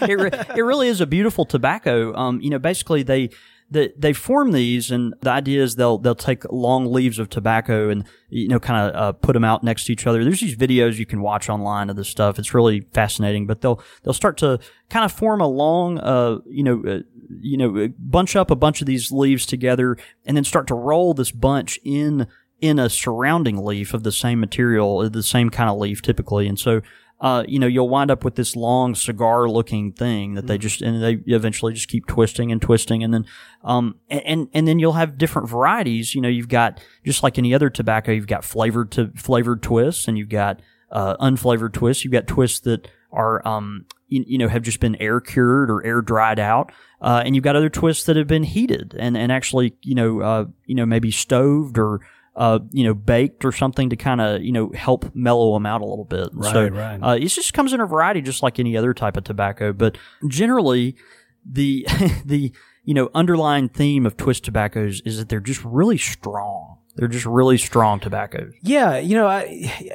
[0.02, 2.12] it, it really is a beautiful tobacco.
[2.16, 3.30] Um, you know, basically they
[3.74, 7.90] they, they form these, and the idea is they'll they'll take long leaves of tobacco
[7.90, 10.22] and you know kind of uh, put them out next to each other.
[10.22, 12.38] There's these videos you can watch online of this stuff.
[12.38, 13.46] It's really fascinating.
[13.46, 14.60] But they'll they'll start to
[14.90, 17.00] kind of form a long, uh, you know, uh,
[17.40, 20.74] you know, uh, bunch up a bunch of these leaves together, and then start to
[20.74, 22.28] roll this bunch in
[22.60, 26.60] in a surrounding leaf of the same material, the same kind of leaf typically, and
[26.60, 26.80] so
[27.20, 30.82] uh, you know, you'll wind up with this long cigar looking thing that they just,
[30.82, 33.02] and they eventually just keep twisting and twisting.
[33.02, 33.26] And then,
[33.62, 36.14] um, and, and then you'll have different varieties.
[36.14, 40.08] You know, you've got, just like any other tobacco, you've got flavored to flavored twists
[40.08, 42.04] and you've got, uh, unflavored twists.
[42.04, 45.86] You've got twists that are, um, you, you know, have just been air cured or
[45.86, 46.72] air dried out.
[47.00, 50.20] Uh, and you've got other twists that have been heated and, and actually, you know,
[50.20, 52.00] uh, you know, maybe stoved or,
[52.36, 55.80] uh, you know, baked or something to kind of, you know, help mellow them out
[55.80, 56.28] a little bit.
[56.42, 56.98] so, right.
[56.98, 59.72] Uh, it just comes in a variety, just like any other type of tobacco.
[59.72, 59.96] But
[60.28, 60.96] generally,
[61.44, 61.86] the
[62.24, 62.52] the
[62.84, 66.78] you know underlying theme of twist tobaccos is that they're just really strong.
[66.96, 68.54] They're just really strong tobaccos.
[68.62, 69.46] Yeah, you know, I,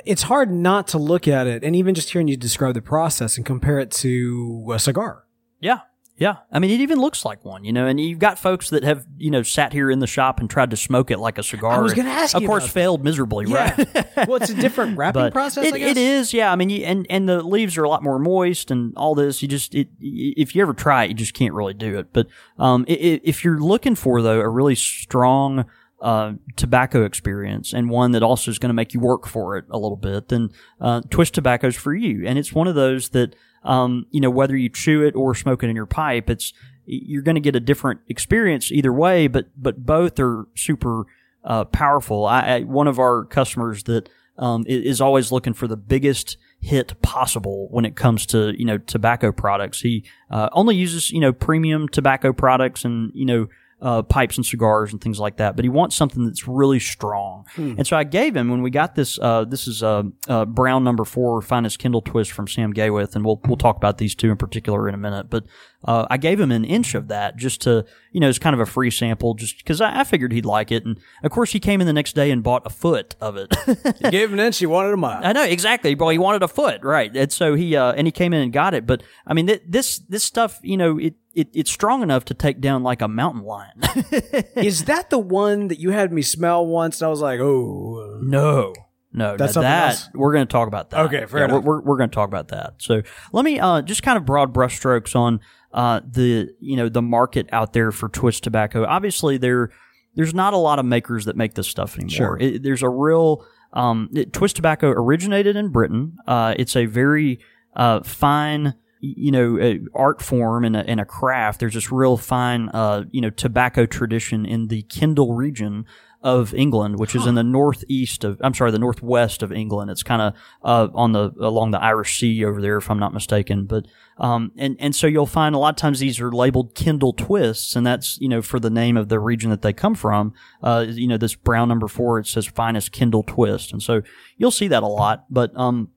[0.05, 3.37] it's hard not to look at it, and even just hearing you describe the process
[3.37, 5.23] and compare it to a cigar.
[5.61, 5.79] Yeah.
[6.19, 6.35] Yeah.
[6.51, 9.05] I mean, it even looks like one, you know, and you've got folks that have,
[9.17, 11.71] you know, sat here in the shop and tried to smoke it like a cigar.
[11.71, 13.77] I was gonna ask Of course, failed miserably, right?
[14.27, 15.65] well, it's a different wrapping but process.
[15.65, 16.51] It, I guess it is, yeah.
[16.51, 19.41] I mean, you, and and the leaves are a lot more moist and all this.
[19.41, 22.11] You just, it, if you ever try it, you just can't really do it.
[22.11, 22.27] But
[22.57, 25.65] um, i i if you're looking for though a really strong
[26.01, 29.65] uh, tobacco experience and one that also is going to make you work for it
[29.69, 32.25] a little bit, then uh, Twist Tobacco's for you.
[32.25, 35.63] And it's one of those that um, you know whether you chew it or smoke
[35.63, 36.53] it in your pipe, it's
[36.85, 39.27] you're going to get a different experience either way.
[39.27, 41.05] But but both are super
[41.43, 42.25] uh, powerful.
[42.25, 46.99] I, I one of our customers that um, is always looking for the biggest hit
[47.01, 49.81] possible when it comes to you know tobacco products.
[49.81, 53.47] He uh, only uses you know premium tobacco products and you know
[53.81, 55.55] uh, pipes and cigars and things like that.
[55.55, 57.45] But he wants something that's really strong.
[57.77, 59.17] And so I gave him when we got this.
[59.19, 63.25] Uh, this is uh, uh, Brown Number Four Finest Kendal Twist from Sam Gawith, and
[63.25, 65.29] we'll we'll talk about these two in particular in a minute.
[65.29, 65.45] But
[65.85, 68.59] uh, I gave him an inch of that just to you know it's kind of
[68.59, 70.85] a free sample, just because I, I figured he'd like it.
[70.85, 73.55] And of course, he came in the next day and bought a foot of it.
[74.03, 75.21] You gave him an inch, he wanted a mile.
[75.23, 75.95] I know exactly.
[75.95, 77.15] Well, he wanted a foot, right?
[77.15, 78.85] And so he uh, and he came in and got it.
[78.85, 82.33] But I mean, th- this this stuff, you know, it, it it's strong enough to
[82.33, 83.81] take down like a mountain lion.
[84.55, 86.99] is that the one that you had me smell once?
[87.01, 88.73] And I was like, oh, no.
[89.11, 90.09] No, That's something that else?
[90.13, 90.99] we're going to talk about that.
[91.07, 91.63] Okay, fair Yeah, enough.
[91.63, 92.75] We're, we're, we're going to talk about that.
[92.77, 93.01] So
[93.33, 95.39] let me uh, just kind of broad brushstrokes on
[95.73, 98.85] uh, the you know the market out there for twist tobacco.
[98.85, 99.71] Obviously, there
[100.15, 102.09] there's not a lot of makers that make this stuff anymore.
[102.09, 102.37] Sure.
[102.39, 106.17] It, there's a real um, it- twist tobacco originated in Britain.
[106.27, 107.39] Uh, it's a very
[107.75, 111.59] uh, fine you know uh, art form and a, and a craft.
[111.61, 115.85] There's this real fine uh, you know tobacco tradition in the Kendal region
[116.21, 119.89] of England, which is in the northeast of, I'm sorry, the northwest of England.
[119.89, 123.13] It's kind of, uh, on the, along the Irish Sea over there, if I'm not
[123.13, 123.65] mistaken.
[123.65, 123.85] But,
[124.17, 127.73] um, and, and so you'll find a lot of times these are labeled Kendal twists,
[127.73, 130.33] and that's, you know, for the name of the region that they come from.
[130.61, 133.71] Uh, you know, this brown number four, it says finest Kendal twist.
[133.71, 134.01] And so
[134.35, 135.23] you'll see that a lot.
[135.29, 135.87] But, um,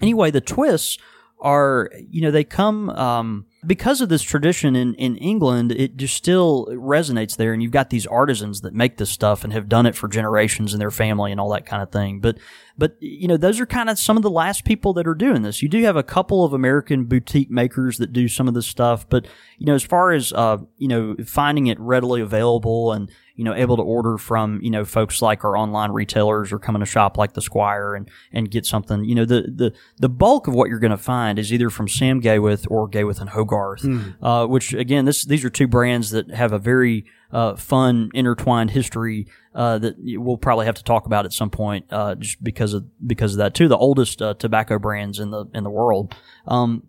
[0.00, 0.96] anyway, the twists
[1.38, 6.14] are, you know, they come, um, because of this tradition in, in England, it just
[6.14, 7.52] still resonates there.
[7.52, 10.72] And you've got these artisans that make this stuff and have done it for generations
[10.72, 12.20] in their family and all that kind of thing.
[12.20, 12.38] But,
[12.80, 15.42] but, you know, those are kind of some of the last people that are doing
[15.42, 15.62] this.
[15.62, 19.06] You do have a couple of American boutique makers that do some of this stuff.
[19.06, 19.26] But,
[19.58, 23.54] you know, as far as, uh, you know, finding it readily available and, you know,
[23.54, 26.86] able to order from, you know, folks like our online retailers or come in a
[26.86, 30.54] shop like the Squire and, and get something, you know, the, the, the bulk of
[30.54, 34.46] what you're going to find is either from Sam Gawith or Gawith and Hoggarth, uh,
[34.46, 39.26] which again, this, these are two brands that have a very, uh, fun intertwined history,
[39.54, 42.84] uh, that we'll probably have to talk about at some point, uh, just because of,
[43.06, 43.68] because of that too.
[43.68, 46.14] The oldest, uh, tobacco brands in the, in the world.
[46.46, 46.88] Um,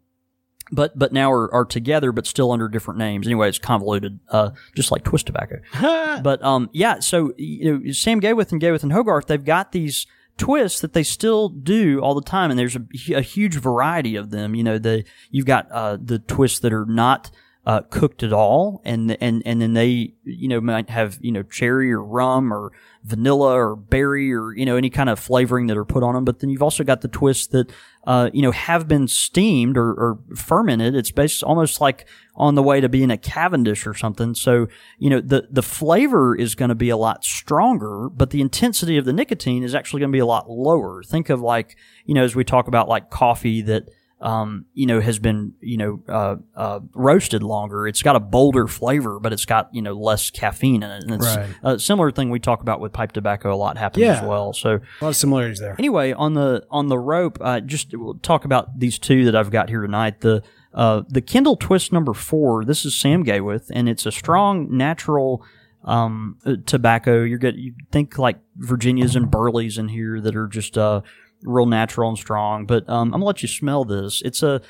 [0.71, 3.27] but but now are, are together, but still under different names.
[3.27, 5.59] Anyway, it's convoluted, uh, just like Twist Tobacco.
[6.23, 6.99] but um, yeah.
[6.99, 11.03] So you know, Sam Gawith and Gawith and Hoggarth, they've got these twists that they
[11.03, 14.55] still do all the time, and there's a, a huge variety of them.
[14.55, 17.31] You know, the you've got uh, the twists that are not
[17.63, 21.43] uh, cooked at all, and and and then they you know might have you know
[21.43, 22.71] cherry or rum or
[23.03, 26.25] vanilla or berry or you know any kind of flavoring that are put on them.
[26.25, 27.71] But then you've also got the twists that
[28.07, 30.95] uh, you know have been steamed or, or fermented.
[30.95, 34.33] It's based almost like on the way to being a Cavendish or something.
[34.33, 38.41] So you know the the flavor is going to be a lot stronger, but the
[38.41, 41.03] intensity of the nicotine is actually going to be a lot lower.
[41.03, 43.89] Think of like you know as we talk about like coffee that
[44.21, 47.87] um, you know, has been, you know, uh, uh, roasted longer.
[47.87, 51.03] It's got a bolder flavor, but it's got, you know, less caffeine in it.
[51.03, 51.49] And it's Right.
[51.63, 54.21] a similar thing we talk about with pipe tobacco a lot happens Yeah.
[54.21, 54.53] as well.
[54.53, 55.75] So A lot of similarities there.
[55.79, 59.49] anyway, on the, on the rope, uh, just we'll talk about these two that I've
[59.49, 60.21] got here tonight.
[60.21, 64.67] The, uh, the Kendal Twist number four, this is Sam Gawith, and it's a strong
[64.77, 65.43] natural,
[65.83, 67.23] um, uh, tobacco.
[67.23, 67.55] You're good.
[67.57, 71.01] You think like Virginias and Burleys in here that are just, uh,
[71.43, 72.65] real natural and strong.
[72.65, 74.21] But um, I'm gonna let you smell this.
[74.23, 74.61] It's a,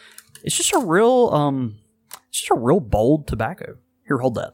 [0.44, 1.78] it's just a real, um,
[2.30, 3.78] it's just a real bold tobacco.
[4.08, 4.54] Here, hold that.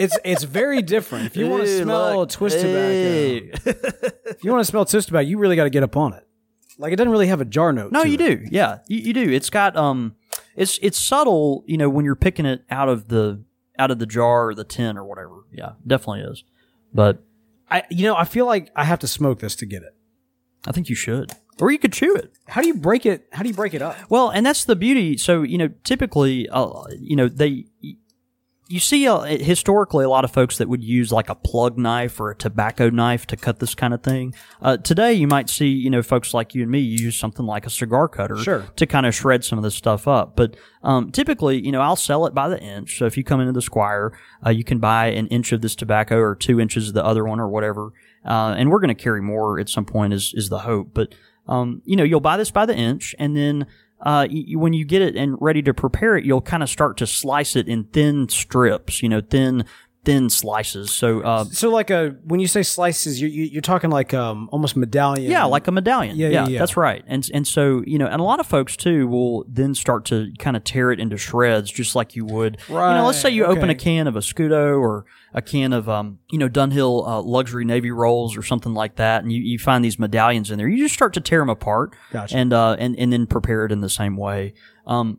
[0.00, 1.26] It's it's very different.
[1.26, 2.30] If you want to smell look.
[2.30, 3.50] twist Hey.
[3.50, 6.12] tobacco, if you want to smell twist tobacco, you really got to get up on
[6.14, 6.26] it.
[6.78, 7.92] Like it doesn't really have a jar note.
[7.92, 8.18] No, you it.
[8.18, 8.46] do.
[8.50, 9.30] Yeah, you, you do.
[9.30, 10.16] It's got um,
[10.56, 11.62] it's it's subtle.
[11.66, 13.42] You know, when you're picking it out of the
[13.78, 15.44] out of the jar or the tin or whatever.
[15.52, 16.42] Yeah, definitely is.
[16.92, 17.22] But
[17.70, 19.93] I you know I feel like I have to smoke this to get it.
[20.66, 22.32] I think you should, or you could chew it.
[22.48, 23.26] How do you break it?
[23.32, 23.96] How do you break it up?
[24.08, 25.16] Well, and that's the beauty.
[25.18, 27.66] So you know, typically, uh, you know, they.
[28.66, 32.18] You see, uh, historically, a lot of folks that would use like a plug knife
[32.18, 34.34] or a tobacco knife to cut this kind of thing.
[34.62, 37.66] Uh, today, you might see, you know, folks like you and me use something like
[37.66, 38.64] a cigar cutter Sure.
[38.76, 40.34] to kind of shred some of this stuff up.
[40.34, 42.96] But um, typically, you know, I'll sell it by the inch.
[42.98, 45.76] So if you come into the Squire, uh, you can buy an inch of this
[45.76, 47.92] tobacco or two inches of the other one or whatever.
[48.24, 50.90] Uh, and we're going to carry more at some point is, is the hope.
[50.94, 51.14] But,
[51.46, 53.66] um, you know, you'll buy this by the inch and then,
[54.00, 56.96] uh, you, when you get it and ready to prepare it, you'll kind of start
[56.98, 59.64] to slice it in thin strips, you know, thin,
[60.04, 60.90] thin slices.
[60.90, 64.48] So, uh, So like a when you say slices, you're you- you're talking like um
[64.52, 65.30] almost medallion.
[65.30, 66.16] Yeah, like a medallion.
[66.16, 66.58] Yeah, yeah, yeah.
[66.58, 67.02] that's right.
[67.06, 70.32] And and so you know, and a lot of folks too will then start to
[70.38, 72.58] kind of tear it into shreds, just like you would.
[72.68, 72.90] Right.
[72.94, 75.72] You know, let's say you Right, open a can of a Scudo or a can
[75.72, 79.40] of um, you know, Dunhill uh, luxury navy rolls or something like that, and you,
[79.42, 80.68] you find these medallions in there.
[80.68, 82.36] You just start to tear them apart, Gotcha.
[82.36, 84.54] and uh, and and then prepare it in the same way.
[84.86, 85.18] Um,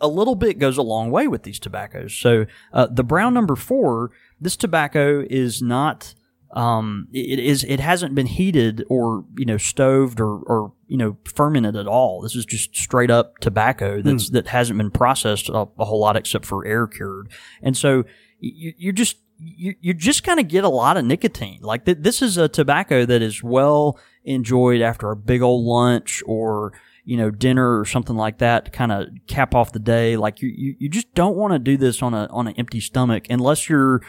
[0.00, 2.12] a little bit goes a long way with these tobaccos.
[2.12, 4.10] So uh, the brown number four,
[4.42, 6.14] this tobacco is not.
[6.54, 7.64] Um, it is.
[7.64, 12.20] It hasn't been heated or you know stoved or or you know fermented at all.
[12.20, 16.16] This is just straight up tobacco that's that hasn't been processed a, a whole lot
[16.16, 17.30] except for air cured.
[17.62, 18.04] And so
[18.38, 21.60] you, you're just you you just kind of get a lot of nicotine.
[21.62, 26.22] Like th- this is a tobacco that is well enjoyed after a big old lunch
[26.26, 26.72] or
[27.04, 30.16] you know dinner or something like that to kind of cap off the day.
[30.16, 32.80] Like you you, you just don't want to do this on a on an empty
[32.80, 34.02] stomach unless you're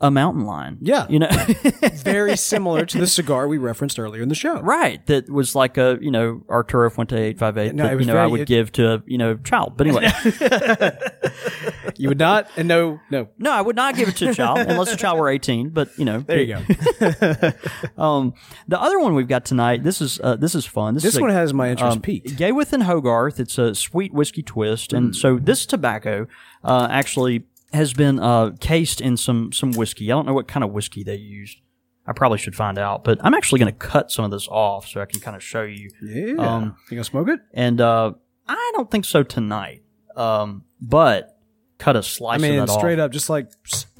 [0.00, 0.78] a mountain lion.
[0.80, 1.06] Yeah.
[1.08, 1.28] you know.
[2.02, 4.60] very similar to the cigar we referenced earlier in the show.
[4.60, 8.00] Right, that was like a you know Arturo Fuente eight five eight No, it that
[8.00, 9.76] you know I would it- give to a you know child.
[9.76, 10.10] But anyway,
[12.00, 13.28] You would not, and no, no.
[13.38, 15.68] no, I would not give it to a child unless the child were eighteen.
[15.70, 16.62] But you know, There you go.
[17.96, 18.34] Um,
[18.68, 19.82] the other one we've got tonight.
[19.82, 20.94] This is uh, this is fun.
[20.94, 22.30] This, This is a- one has my interest um, peaked.
[22.36, 23.38] Gawith and Hoggarth.
[23.38, 24.96] It's a sweet whiskey twist, Mm.
[24.96, 26.26] and so this tobacco
[26.64, 30.10] uh, actually has been uh, cased in some some whiskey.
[30.10, 31.58] I don't know what kind of whiskey they used.
[32.06, 34.88] I probably should find out, but I'm actually going to cut some of this off
[34.88, 35.90] so I can kind of show you.
[36.02, 36.34] Yeah.
[36.38, 37.40] Um, you gonna smoke it?
[37.52, 38.12] And uh,
[38.48, 39.82] I don't think so tonight,
[40.16, 41.38] um, but
[41.80, 43.06] cut a slice I mean, straight off.
[43.06, 43.50] up, just like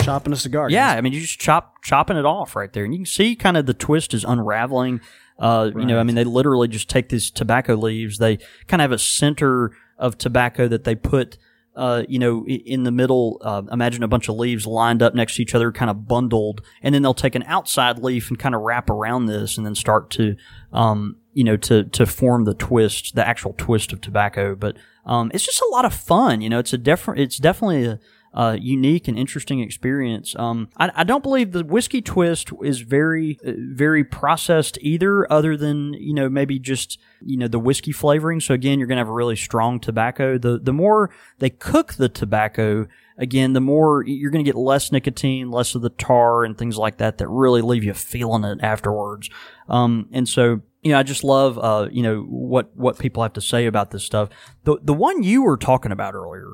[0.01, 0.71] chopping a cigar.
[0.71, 3.35] Yeah, I mean, you just chop chopping it off right there, and you can see
[3.35, 5.01] kind of the twist is unraveling.
[5.39, 8.19] Uh, You know, I mean, they literally just take these tobacco leaves.
[8.19, 8.37] They
[8.69, 11.39] kind of have a center of tobacco that they put.
[11.75, 15.37] Uh, you know, in the middle, uh, imagine a bunch of leaves lined up next
[15.37, 18.55] to each other, kind of bundled, and then they'll take an outside leaf and kind
[18.55, 20.37] of wrap around this, and then start to,
[20.73, 24.55] um, you know, to to form the twist, the actual twist of tobacco.
[24.55, 26.41] But um, it's just a lot of fun.
[26.41, 27.99] You know, it's a different, it's definitely
[28.33, 30.37] a, unique and interesting experience.
[30.39, 35.57] Um, I, I don't believe the whiskey twist is very, uh, very processed either, other
[35.57, 38.41] than you know maybe just you know the whiskey flavoring.
[38.41, 40.39] So again, you're gonna have a really strong tobacco.
[40.39, 42.87] The the more they cook the tobacco,
[43.19, 46.99] again, the more you're gonna get less nicotine, less of the tar and things like
[46.99, 49.29] that that really leave you feeling it afterwards.
[49.69, 53.35] Um, and so you know, I just love, uh, you know, what, what people have
[53.35, 54.29] to say about this stuff.
[54.65, 56.53] The, the one you were talking about earlier,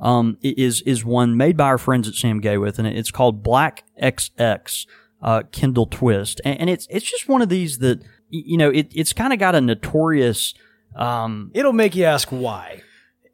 [0.00, 3.84] um, is, is one made by our friends at Sam Gawith, and it's called Black
[4.00, 4.86] XX,
[5.22, 6.40] uh, Kendal Twist.
[6.44, 9.38] And, and it's, it's just one of these that, you know, it, it's kind of
[9.38, 10.54] got a notorious,
[10.96, 12.82] um, It'll make you ask why.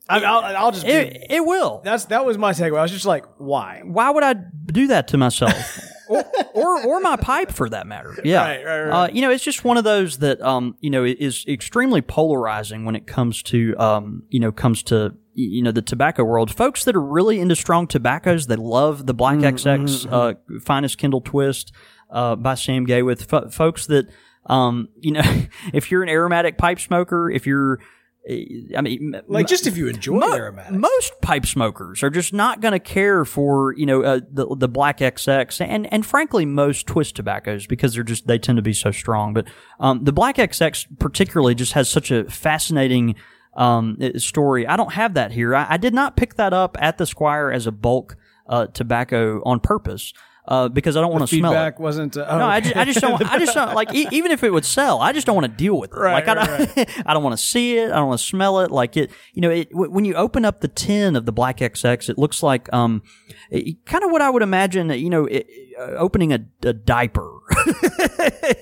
[0.08, 0.86] I, I'll, I'll just.
[0.86, 1.80] It, it will.
[1.82, 2.78] that's that was my takeaway.
[2.78, 3.80] I was just like, why?
[3.84, 4.34] Why would I
[4.66, 5.80] do that to myself?
[6.08, 8.14] Or, or or my pipe for that matter.
[8.24, 9.04] Yeah, Right, right, right.
[9.04, 12.84] Uh, you know, it's just one of those that um, you know, is extremely polarizing
[12.84, 16.54] when it comes to um, you know, comes to you know the tobacco world.
[16.54, 20.98] Folks that are really into strong tobaccos, they love the Black Mm-hmm, XX uh, Finest
[20.98, 21.72] Kendal Twist
[22.10, 23.02] uh, by Sam Gay.
[23.02, 24.08] With fo- folks that
[24.46, 25.22] um, you know,
[25.72, 27.80] if you're an aromatic pipe smoker, if you're
[28.26, 30.78] I mean, Like, just if you enjoy Mo- aromatics.
[30.78, 34.68] Most pipe smokers are just not going to care for you know uh, the the
[34.68, 38.72] black XX and and frankly most twist tobaccos because they're just they tend to be
[38.72, 39.34] so strong.
[39.34, 43.16] But um, the black XX particularly just has such a fascinating
[43.56, 44.66] um, story.
[44.66, 45.54] I don't have that here.
[45.54, 48.16] I, I did not pick that up at the Squire as a bulk
[48.48, 50.12] uh, tobacco on purpose.
[50.46, 51.54] Uh, because I don't want to smell it.
[51.54, 52.16] Feedback wasn't.
[52.18, 53.22] Uh, oh, No, I just, I just don't.
[53.32, 53.94] I just don't like.
[53.94, 55.96] E- even if it would sell, I just don't want to deal with it.
[55.98, 56.88] Right, like I don't.
[57.06, 57.90] I don't want to see it.
[57.90, 58.70] I don't want to smell it.
[58.70, 59.10] Like it.
[59.32, 62.18] You know, it, w- when you open up the tin of the Black XX, it
[62.18, 63.02] looks like um,
[63.86, 64.90] kind of what I would imagine.
[64.90, 65.46] You know, it,
[65.78, 67.30] uh, opening a, a diaper.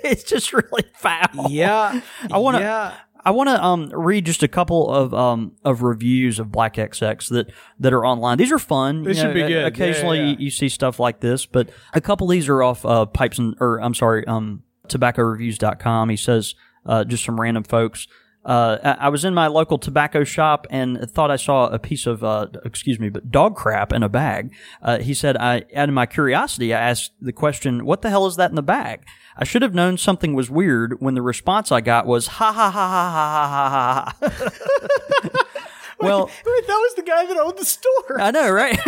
[0.05, 1.49] it's just really foul.
[1.51, 2.95] Yeah, I wanna- Yeah.
[3.25, 7.29] I want to um, read just a couple of um, of reviews of Black XX
[7.31, 8.39] that that are online.
[8.39, 9.03] These are fun.
[9.03, 9.65] They You should know, be good.
[9.67, 10.37] Occasionally, yeah, yeah.
[10.39, 13.55] you see stuff like this, but a couple of these are off uh, pipes and
[13.61, 16.09] or I'm sorry, um, tobaccoreviews.com.
[16.09, 16.55] He says
[16.87, 18.09] uh, just some random folks.
[18.45, 22.25] Uh, I was in my local tobacco shop and thought I saw a piece of,
[22.25, 24.53] uh, excuse me, but dog crap in a bag.
[24.83, 28.27] Uh, he said, I, out of my curiosity, I asked the question, what the hell
[28.27, 29.05] is that in the bag?
[29.37, 32.71] I should have known something was weird when the response I got was, ha ha
[32.71, 35.39] ha ha ha ha ha ha.
[36.01, 38.21] well, Wait, that was the guy that owned the store.
[38.21, 38.79] I know, right?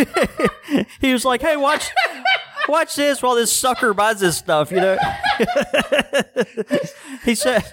[1.01, 1.91] he was like, "Hey, watch,
[2.69, 4.99] watch this while this sucker buys this stuff." You know.
[7.25, 7.65] he said.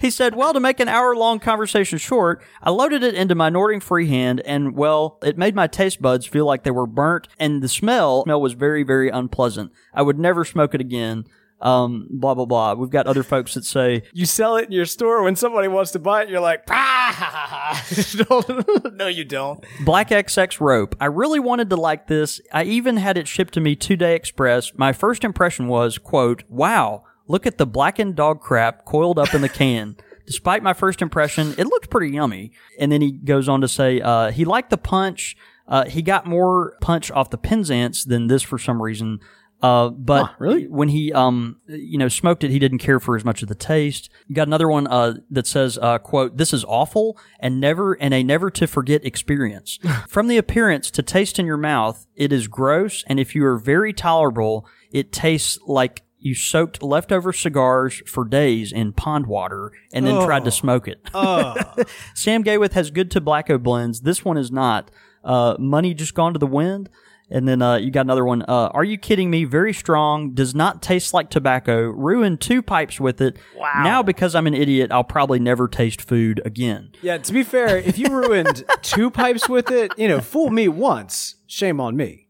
[0.00, 3.80] He said, "Well, to make an hour-long conversation short, I loaded it into my Nording
[3.80, 7.68] freehand, and well, it made my taste buds feel like they were burnt, and the
[7.68, 9.72] smell smell was very, very unpleasant.
[9.94, 11.24] I would never smoke it again."
[11.58, 12.74] Um, blah blah blah.
[12.74, 15.90] We've got other folks that say, You sell it in your store when somebody wants
[15.92, 16.28] to buy it.
[16.28, 17.82] You're like, ah,
[18.92, 19.64] no, you don't.
[19.82, 20.94] Black XX rope.
[21.00, 22.42] I really wanted to like this.
[22.52, 24.74] I even had it shipped to me two day express.
[24.76, 29.42] My first impression was, quote, wow, look at the blackened dog crap coiled up in
[29.42, 29.96] the can.
[30.26, 32.52] Despite my first impression, it looked pretty yummy.
[32.78, 35.36] And then he goes on to say, uh, he liked the punch.
[35.68, 39.20] Uh, he got more punch off the Penzance than this for some reason.
[39.62, 40.66] Uh, but really?
[40.68, 43.54] when he, um, you know, smoked it, he didn't care for as much of the
[43.54, 44.10] taste.
[44.26, 48.12] You got another one, uh, that says, uh, quote, this is awful and never, and
[48.12, 49.78] a never to forget experience.
[50.08, 53.02] From the appearance to taste in your mouth, it is gross.
[53.06, 58.72] And if you are very tolerable, it tastes like you soaked leftover cigars for days
[58.72, 60.98] in pond water and then tried to smoke it.
[62.14, 64.00] Sam Gawith has good tobacco blends.
[64.00, 64.90] This one is not.
[65.22, 66.90] Uh, money just gone to the wind.
[67.28, 68.42] And then uh, you got another one.
[68.42, 69.44] Uh, Are you kidding me?
[69.44, 70.32] Very strong.
[70.34, 71.82] Does not taste like tobacco.
[71.82, 73.36] Ruined two pipes with it.
[73.56, 73.82] Wow.
[73.82, 76.90] Now because I'm an idiot, I'll probably never taste food again.
[77.02, 80.68] Yeah, to be fair, if you ruined two pipes with it, you know, fool me
[80.68, 82.25] once, shame on me.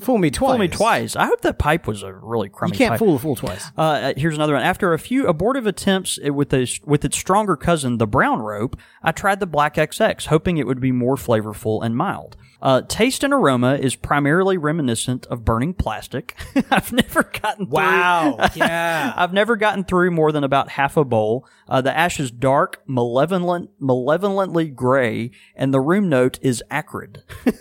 [0.00, 0.50] Fool me twice.
[0.50, 1.16] Fool me twice.
[1.16, 2.98] I hope that pipe was a really crummy You can't pipe.
[3.00, 3.66] fool a fool twice.
[3.76, 4.62] Uh, here's another one.
[4.62, 9.10] After a few abortive attempts with a, with its stronger cousin, the brown rope, I
[9.10, 12.36] tried the Black XX, hoping it would be more flavorful and mild.
[12.62, 16.36] Uh, taste and aroma is primarily reminiscent of burning plastic.
[16.70, 18.38] I've never gotten through- Wow.
[18.54, 19.12] Yeah.
[19.16, 21.44] I've never gotten through more than about half a bowl.
[21.68, 27.22] Uh, the ash is dark, malevolent, malevolently gray, and the room note is acrid.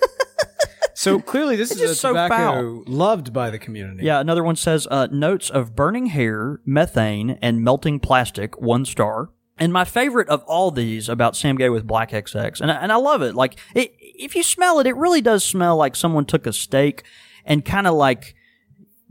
[1.08, 4.04] So clearly, this is a just so tobacco loved by the community.
[4.04, 8.60] Yeah, another one says uh, notes of burning hair, methane, and melting plastic.
[8.60, 9.30] One star.
[9.60, 12.98] And my favorite of all these about Sam Gawith Black XX, and I, and I
[12.98, 13.34] love it.
[13.34, 17.04] Like it, if you smell it, it really does smell like someone took a steak
[17.44, 18.36] and kind of like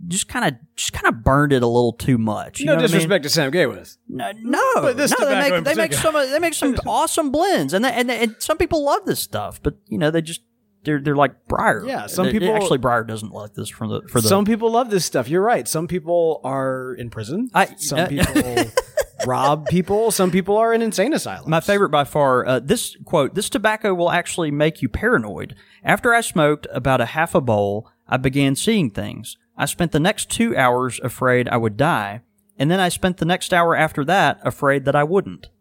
[0.07, 2.61] just kind of just kind of burned it a little too much.
[2.61, 2.93] You No know what I mean?
[2.93, 3.97] disrespect to Sam Gawith.
[4.09, 5.27] No, no, But this no.
[5.27, 8.37] They make, they make some they make some awesome blends, and they, and, they, and
[8.39, 10.43] some people love this stuff, but you know they just
[10.87, 11.85] they're they're like Briar.
[11.85, 14.70] Yeah, some They- people- actually Briar doesn't like this for the for the Some people
[14.72, 15.29] love this stuff.
[15.29, 15.68] You're right.
[15.68, 17.51] Some people are in prison.
[17.53, 18.64] I- Some uh, people
[19.27, 20.11] rob people.
[20.11, 21.49] Some people are in insane asylums.
[21.49, 25.55] My favorite by far, uh, this quote, this tobacco will actually make you paranoid.
[25.85, 29.37] After I smoked about a half a bowl, I began seeing things.
[29.57, 32.22] I spent the next two hours afraid I would die.
[32.59, 35.49] and then I spent the next hour after that afraid that I wouldn't.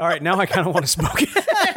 [0.00, 1.28] All right, now I kind of want to smoke it.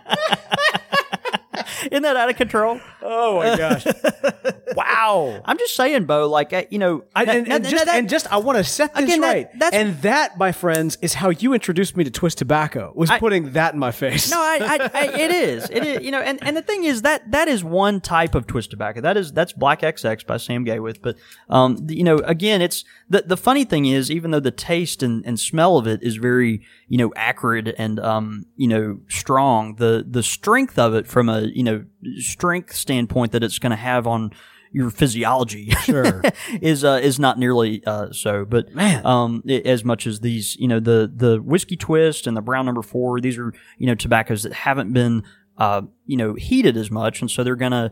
[1.91, 2.79] Isn't that out of control?
[3.01, 3.85] Oh my gosh!
[4.75, 5.41] wow.
[5.45, 6.27] I'm just saying, Bo.
[6.27, 8.57] Like uh, you know, I, that- and, that- and just, that- and just, I want
[8.57, 9.59] to set this Again, that- right.
[9.59, 12.91] that's- and that, my friends, is how you introduced me to Twist Tobacco.
[12.95, 14.29] Was putting that in my face.
[14.31, 15.69] No, I, I, I, it is.
[15.69, 16.01] It is.
[16.03, 19.01] You know, and, and the thing is that that is one type of twist tobacco.
[19.01, 21.01] That is that's Black XX by Sam Gawith.
[21.01, 21.17] But
[21.49, 25.25] um, you know, again, it's the the funny thing is, even though the taste and,
[25.25, 30.05] and smell of it is very you know acrid and um you know strong, the
[30.07, 31.70] the strength of it from a you know
[32.17, 34.31] strength standpoint that it's going to have on
[34.73, 36.21] your physiology Sure.
[36.61, 38.45] is uh, is not nearly uh, so.
[38.45, 39.05] But Man.
[39.05, 42.65] um, i- as much as these, you know, the the whiskey twist and the brown
[42.65, 45.23] number four, these are you know tobaccos that haven't been
[45.57, 47.91] uh, you know heated as much, and so they're gonna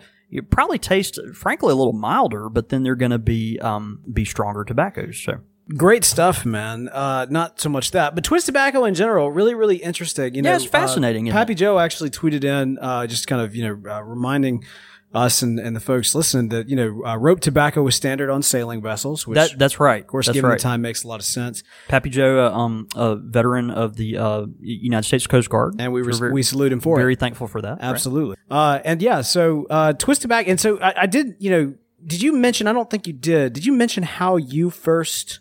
[0.51, 5.21] probably taste, frankly, a little milder, but then they're gonna be um, be stronger tobaccos.
[5.21, 5.39] So.
[5.78, 6.89] Great stuff, man.
[6.91, 10.34] Uh, not so much that, but Twist Tobacco in general, really, really interesting.
[10.34, 13.41] You know, Yeah, it's fascinating, Uh, isn't Pappy Joe actually tweeted in, uh, just kind
[13.41, 14.63] of, you know, uh, reminding
[15.13, 18.41] us and, and the folks listening that, you know, uh, rope tobacco was standard on
[18.43, 20.01] sailing vessels, which, That, that's right.
[20.01, 20.59] of course, that's given right.
[20.59, 21.63] the time makes a lot of sense.
[21.88, 26.01] Pappy Joe, uh, um, a veteran of the uh, United States Coast Guard, And we,
[26.01, 27.01] We're very, we salute him for it.
[27.01, 27.74] very thankful for that.
[27.74, 27.82] right?
[27.82, 28.38] Absolutely.
[28.49, 30.49] Uh, and yeah, so uh, Twist Tobacco.
[30.49, 31.74] And so I, I did, you know,
[32.05, 35.39] did you mention, I don't think you did, did you mention how you first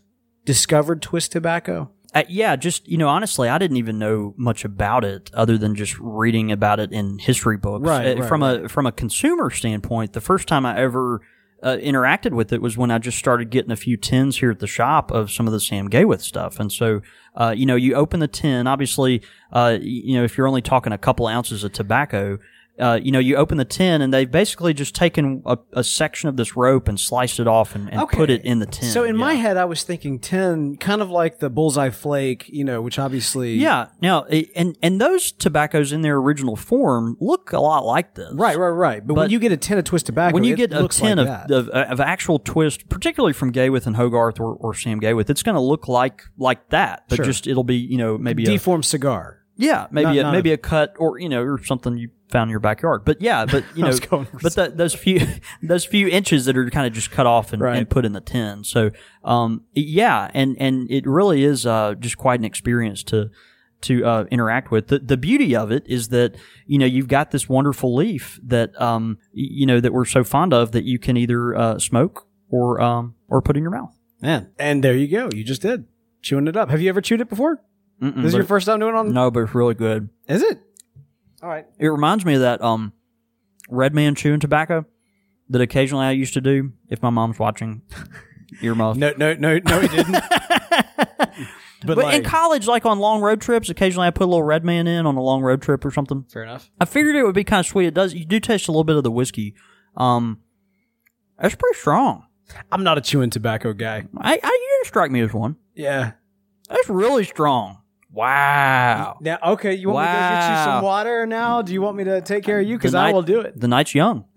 [0.49, 1.91] discovered Twist Tobacco?
[2.15, 5.75] Uh, yeah, just you know, honestly, I didn't even know much about it other than
[5.75, 7.87] just reading about it in history books.
[7.87, 11.21] Right, Uh, right, from a from a consumer standpoint, the first time I ever
[11.63, 14.59] uh, interacted with it was when I just started getting a few tins here at
[14.59, 17.03] the shop of some of the Sam Gawith stuff, and so
[17.37, 18.67] uh, you know, you open the tin.
[18.67, 19.21] Obviously,
[19.53, 22.39] uh, you know, if you're only talking a couple ounces of tobacco.
[22.79, 26.29] Uh, you know, you open the tin and they've basically just taken a, a section
[26.29, 28.17] of this rope and sliced it off and, and Okay.
[28.17, 28.89] put it in the tin.
[28.91, 32.65] So in my head, I was thinking 10, kind of like the bullseye flake, you
[32.65, 33.55] know, which obviously.
[33.55, 33.89] Yeah.
[34.01, 38.33] Now, and and those tobaccos in their original form look a lot like this.
[38.35, 39.07] Right, right, right.
[39.07, 41.51] But, when you get a tin of Twist Tobacco, When you get a tin like
[41.51, 45.43] of, of of actual twist, particularly from Gawith and Hoggarth or, or Sam Gawith, it's
[45.43, 47.25] going to look like like that, but Sure.
[47.25, 49.41] just it'll be you know maybe a, deformed cigar.
[49.59, 52.49] Yeah maybe not- a, not maybe a cut or you know or something you found
[52.49, 53.05] in your backyard.
[53.07, 55.21] But yeah, but you know, was going for but that, those few
[55.63, 57.77] those few inches that are kind of just cut off and, Right.
[57.77, 58.65] and put in the tin.
[58.65, 58.91] So
[59.25, 63.31] um yeah, and and it really is uh just quite an experience to
[63.81, 64.89] to uh, interact with.
[64.89, 66.35] The the beauty of it is that
[66.67, 70.53] you know you've got this wonderful leaf that um you know that we're so fond
[70.53, 73.95] of that you can either uh, smoke or um or put in your mouth.
[74.21, 74.51] Man.
[74.59, 75.31] And there you go.
[75.33, 75.85] You just did.
[76.23, 76.71] Chewing it up.
[76.71, 77.63] Have you ever chewed it before?
[78.03, 79.13] Mm-mm, This is your first time doing it on?
[79.13, 80.09] no, but it's really good.
[80.29, 80.61] Is it?
[81.43, 81.67] All right.
[81.79, 82.93] It reminds me of that um
[83.69, 84.85] red man chewing tobacco
[85.51, 87.83] that occasionally I used to do if my mom's watching.
[88.63, 88.97] Earmuff.
[88.97, 90.13] No, no, no, no, he didn't.
[91.09, 91.31] but
[91.85, 94.65] But like, in college, like on long road trips, occasionally I put a little red
[94.65, 96.25] man in on a long road trip or something.
[96.33, 96.71] fair enough.
[96.81, 97.87] I figured it would be kind of sweet.
[97.87, 98.15] It does.
[98.15, 99.55] You do taste a little bit of the whiskey.
[99.97, 100.41] Um,
[101.39, 102.25] that's pretty strong.
[102.73, 104.07] I'm not a chewing tobacco guy.
[104.17, 105.57] I, I you didn't strike me as one.
[105.75, 106.13] Yeah.
[106.71, 107.79] That's really strong.
[108.11, 109.19] Wow.
[109.21, 110.65] Now, okay, you want me to go get you Wow.
[110.65, 111.63] some water now?
[111.63, 112.77] Do you want me to take care of you?
[112.79, 113.59] Because The I night- will do it.
[113.61, 114.25] The night's young.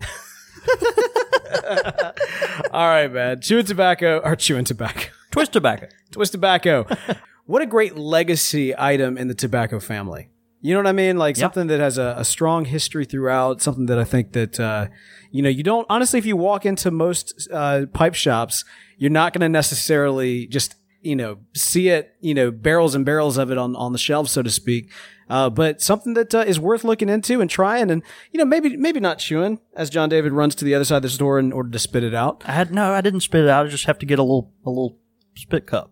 [2.72, 3.42] All right, man.
[3.42, 5.10] Chewing tobacco or chewing tobacco.
[5.32, 5.88] Twist tobacco.
[6.12, 6.86] Twist tobacco.
[7.46, 10.30] what a great legacy item in the tobacco family.
[10.62, 11.18] You know what I mean?
[11.18, 13.62] Like something that has a, a strong history throughout.
[13.62, 14.88] Something that I think that uh,
[15.32, 16.20] you know you don't honestly.
[16.20, 18.64] If you walk into most uh, pipe shops,
[18.98, 22.16] you're not going to necessarily just you know see it.
[22.20, 24.92] You know barrels and barrels of it on on the shelves, so to speak.
[25.30, 28.76] Uh, but something that uh, is worth looking into and trying, and you know maybe
[28.76, 31.54] maybe not chewing as John David runs to the other side of the store in
[31.54, 32.44] order to spit it out.
[32.46, 32.94] I had no.
[32.94, 33.66] I didn't spit it out.
[33.66, 34.98] I just have to get a little a little
[35.36, 35.92] spit cup.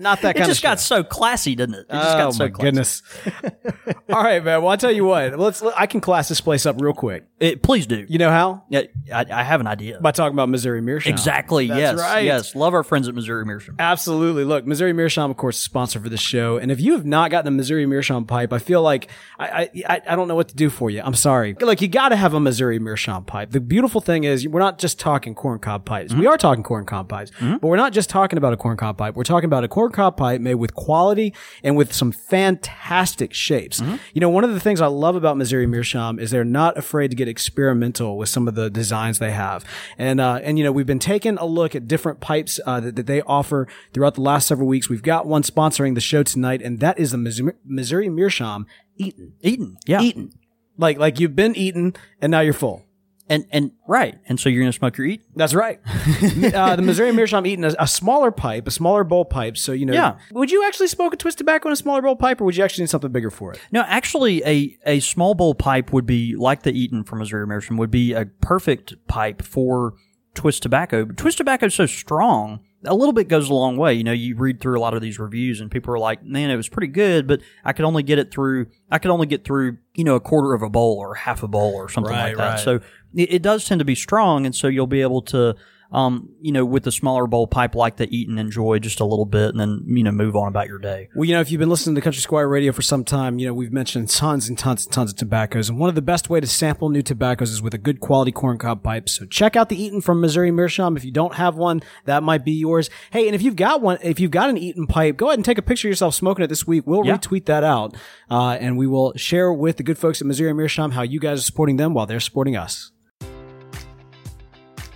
[0.00, 1.86] Not that Kind It just got so classy, didn't it?
[1.88, 2.66] It just oh got so my classy.
[2.66, 3.02] goodness!
[4.12, 4.62] All right, man.
[4.62, 5.38] Well, I'll tell you what.
[5.38, 5.62] Let's.
[5.62, 7.24] I can class this place up real quick.
[7.40, 8.06] It, please do.
[8.08, 8.64] You know how?
[8.68, 8.82] Yeah,
[9.12, 10.00] I, I have an idea.
[10.00, 11.12] By talking about Missouri Meerschaum.
[11.12, 11.68] exactly.
[11.68, 11.98] That's yes.
[11.98, 12.24] right.
[12.24, 12.54] Yes.
[12.54, 13.76] Love our friends at Missouri Meerschaum.
[13.78, 14.44] Absolutely.
[14.44, 16.56] Look, Missouri Meerschaum, of course, is sponsor for the show.
[16.56, 19.70] And if you have not gotten a Missouri Meerschaum pipe, I feel like I, I,
[19.88, 21.02] I I don't know what to do for you.
[21.04, 21.56] I'm sorry.
[21.60, 23.50] Like, you got to have a Missouri Meerschaum pipe.
[23.50, 26.12] The beautiful thing is, we're not just talking corncob pipes.
[26.12, 26.20] Mm-hmm.
[26.20, 27.56] We are talking corncob pipes, mm-hmm.
[27.56, 29.16] but we're not just talking about a corncob pipe.
[29.16, 33.80] We're talking about a corncob pipe made with quality and with some fantastic shapes.
[34.12, 37.08] You know, one of the things I love about Missouri Meerschaum is they're not afraid
[37.08, 39.64] to get experimental with some of the designs they have.
[39.98, 42.96] And, uh, and, you know, we've been taking a look at different pipes, uh, that,
[42.96, 44.88] that they offer throughout the last several weeks.
[44.88, 48.66] We've got one sponsoring the show tonight, and that is the Missouri, Missouri Meerschaum
[48.96, 49.34] Eaton.
[49.40, 49.76] Eaton.
[49.86, 50.00] Yeah.
[50.00, 50.32] Eaten.
[50.76, 52.83] Like, like you've been eaten and now you're full.
[53.26, 55.22] And and right, and so you're going to smoke your eat.
[55.34, 55.80] That's right.
[56.54, 59.56] uh, the Missouri Meerschaum eating a, a smaller pipe, a smaller bowl pipe.
[59.56, 60.18] So you know, Yeah.
[60.32, 62.62] Would you actually smoke a twist tobacco in a smaller bowl pipe, or would you
[62.62, 63.60] actually need something bigger for it?
[63.72, 67.78] No, actually, a, a small bowl pipe would be like the Eaton from Missouri Meerschaum
[67.78, 69.94] would be a perfect pipe for
[70.34, 71.06] twist tobacco.
[71.06, 73.94] But twist tobacco is so strong, a little bit goes a long way.
[73.94, 76.50] You know, you read through a lot of these reviews, and people are like, "Man,
[76.50, 78.66] it was pretty good, but I could only get it through.
[78.90, 81.48] I could only get through, you know, a quarter of a bowl or half a
[81.48, 82.58] bowl or something Right, like that." right.
[82.60, 82.74] So
[83.14, 85.54] it, it does tend to be strong, and so you'll be able to.
[85.92, 89.26] Um, you know, with the smaller bowl pipe like the Eaton, enjoy just a little
[89.26, 91.08] bit, and then you know move on about your day.
[91.14, 93.46] Well, you know, if you've been listening to Country Squire Radio for some time, you
[93.46, 95.68] know, we've mentioned tons and tons and tons of tobaccos.
[95.68, 98.32] And one of the best way to sample new tobaccos is with a good quality
[98.32, 99.08] corncob pipe.
[99.08, 100.96] So check out the Eaton from Missouri Meerschaum.
[100.96, 102.90] If you don't have one, that might be yours.
[103.12, 105.44] Hey, and if you've got one, if you've got an Eaton pipe, go ahead and
[105.44, 106.84] take a picture of yourself smoking it this week.
[106.86, 107.18] We'll Yeah.
[107.18, 107.96] retweet that out.
[108.30, 111.38] Uh, and we will share with the good folks at Missouri Meerschaum how you guys
[111.38, 112.90] are supporting them while they're supporting us.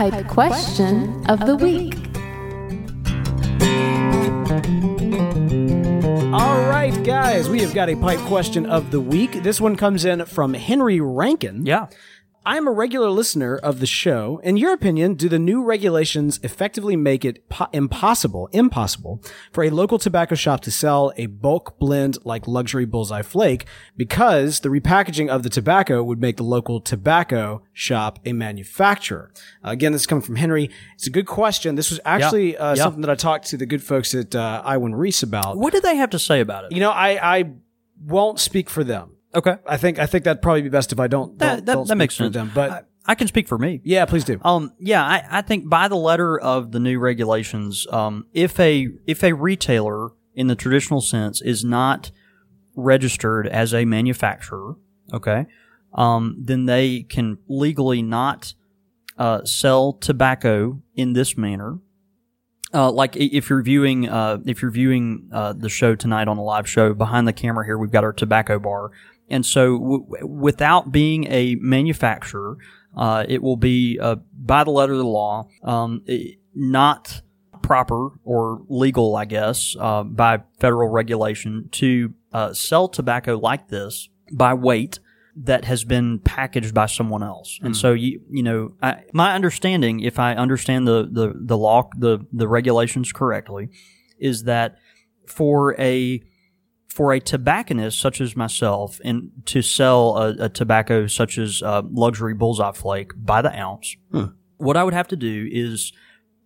[0.00, 1.92] Pipe question of the week.
[6.32, 9.42] All right, guys, we have got a pipe question of the week.
[9.42, 11.66] This one comes in from Henry Rankin.
[11.66, 11.88] Yeah.
[12.44, 14.40] I'm a regular listener of the show.
[14.42, 19.22] In your opinion, do the new regulations effectively make it po- impossible, impossible
[19.52, 24.60] for a local tobacco shop to sell a bulk blend like luxury bullseye flake because
[24.60, 29.30] the repackaging of the tobacco would make the local tobacco shop a manufacturer?
[29.62, 30.70] Uh, again, this is coming from Henry.
[30.94, 31.74] It's a good question.
[31.74, 32.82] This was actually uh, Yeah.
[32.82, 35.58] something that I talked to the good folks at uh, Iwan Ries about.
[35.58, 36.72] What did they have to say about it?
[36.72, 37.44] You know, I, I
[38.02, 39.10] won't speak for them.
[39.34, 39.56] Okay.
[39.66, 41.38] I think I think that'd probably be best if I don't.
[41.38, 42.34] That, don't- that, don't that speak makes sense.
[42.34, 42.50] Them.
[42.54, 43.80] But I, I can speak for me.
[43.84, 44.40] yeah, please do.
[44.42, 48.88] Um, yeah, I, I think by the letter of the new regulations, um, if a
[49.06, 52.10] if a retailer in the traditional sense is not
[52.76, 54.74] registered as a manufacturer,
[55.12, 55.46] okay,
[55.94, 58.54] um, then they can legally not
[59.18, 61.78] uh, sell tobacco in this manner.
[62.72, 66.42] Uh, like if you're viewing, uh, if you're viewing uh, the show tonight on a
[66.42, 68.92] live show behind the camera here, we've got our tobacco bar,
[69.30, 72.58] and so w- without being a manufacturer,
[72.96, 76.04] uh, it will be uh, by the letter of the law, um,
[76.54, 77.22] not
[77.62, 84.08] proper or legal, I guess, uh, by federal regulation to uh, sell tobacco like this
[84.32, 84.98] by weight
[85.36, 87.58] that has been packaged by someone else.
[87.62, 91.88] And so you you know, I, my understanding, if I understand the the the law
[91.96, 93.70] the the regulations correctly,
[94.18, 94.76] is that
[95.26, 96.22] for a
[97.00, 101.80] for a tobacconist such as myself and to sell a, a tobacco such as uh,
[101.90, 103.96] luxury bullseye flake by the ounce,
[104.58, 105.94] what I would have to do is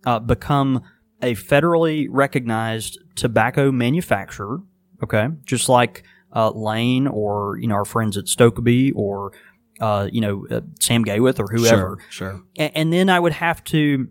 [0.05, 0.81] uh, become
[1.21, 4.61] a federally recognized tobacco manufacturer.
[5.03, 6.03] Okay, just like
[6.33, 9.33] uh, Lane or you know our friends at Stokkebye or
[9.81, 11.97] uh, you know uh, Sam Gawith or whoever.
[12.09, 12.41] Sure.
[12.57, 14.07] A- and then I would have to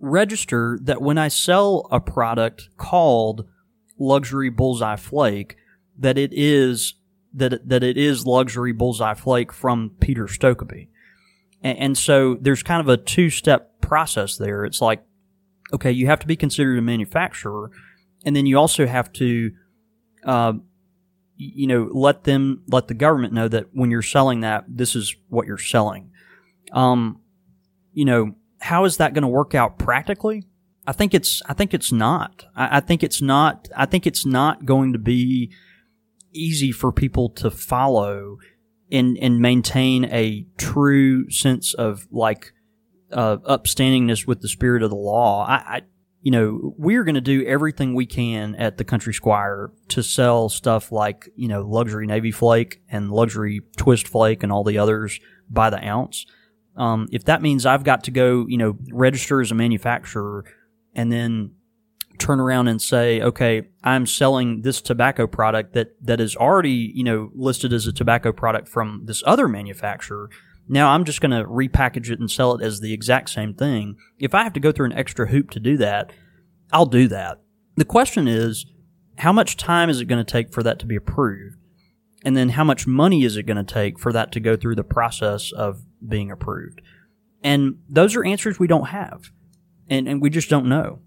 [0.00, 3.46] register that when I sell a product called
[3.98, 5.56] luxury bullseye flake,
[5.98, 6.94] that it is
[7.34, 10.88] that that it is luxury bullseye flake from Peter Stokkebye.
[11.62, 14.64] And, and so there's kind of a two step process there.
[14.64, 15.02] It's like,
[15.72, 17.70] okay, you have to be considered a manufacturer,
[18.24, 19.52] and then you also have to,
[20.24, 20.54] uh,
[21.36, 25.14] you know, let them let the government know that when you're selling that, this is
[25.28, 26.10] what you're selling.
[26.72, 27.20] Um,
[27.92, 30.46] you know, how is that going to work out practically?
[30.86, 32.46] I think it's I think it's not.
[32.54, 33.68] I, I think it's not.
[33.76, 35.52] I think it's not going to be
[36.32, 38.38] easy for people to follow
[38.90, 42.52] and and maintain a true sense of like
[43.12, 45.44] uh, upstandingness with the spirit of the law.
[45.46, 45.82] I, I
[46.22, 50.48] you know, we're going to do everything we can at the Country Squire to sell
[50.48, 55.20] stuff like you know luxury Navy Flake and luxury Twist Flake and all the others
[55.48, 56.26] by the ounce.
[56.76, 60.44] Um, if that means I've got to go, you know, register as a manufacturer
[60.96, 61.52] and then
[62.18, 67.04] turn around and say, okay, I'm selling this tobacco product that, that is already, you
[67.04, 70.30] know, listed as a tobacco product from this other manufacturer.
[70.66, 73.96] Now I'm just going to repackage it and sell it as the exact same thing.
[74.18, 76.10] If I have to go through an extra hoop to do that,
[76.72, 77.42] I'll do that.
[77.76, 78.66] The question is,
[79.18, 81.56] how much time is it going to take for that to be approved?
[82.24, 84.74] And then how much money is it going to take for that to go through
[84.74, 86.80] the process of being approved?
[87.42, 89.30] And those are answers we don't have.
[89.88, 91.00] And, and we just don't know.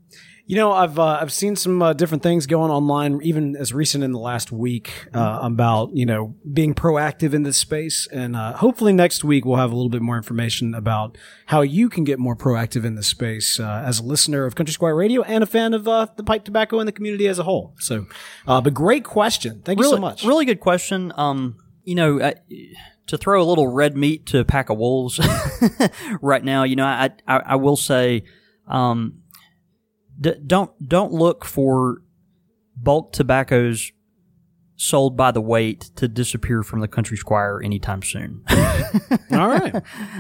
[0.50, 4.04] You know, I've uh, I've seen some uh, different things going online, even as recent
[4.04, 8.54] in the last week, uh, about you know being proactive in this space, and uh,
[8.54, 12.18] hopefully next week we'll have a little bit more information about how you can get
[12.18, 15.46] more proactive in this space uh, as a listener of Country Squire Radio and a
[15.46, 17.76] fan of uh, the pipe tobacco and the community as a whole.
[17.78, 18.08] So,
[18.48, 19.62] uh, but great question.
[19.64, 20.24] Thank you so much.
[20.24, 21.14] Really good question.
[21.16, 22.34] Um, you know,
[23.06, 25.20] to throw a little red meat to a pack of wolves
[26.24, 28.24] right now, you know, I, I, I will say,
[28.70, 29.20] um,
[30.20, 32.02] d- don't, don't look for
[32.76, 33.92] bulk tobaccos
[34.76, 38.44] sold by the weight to disappear from the country squire anytime soon.
[39.32, 39.76] All right.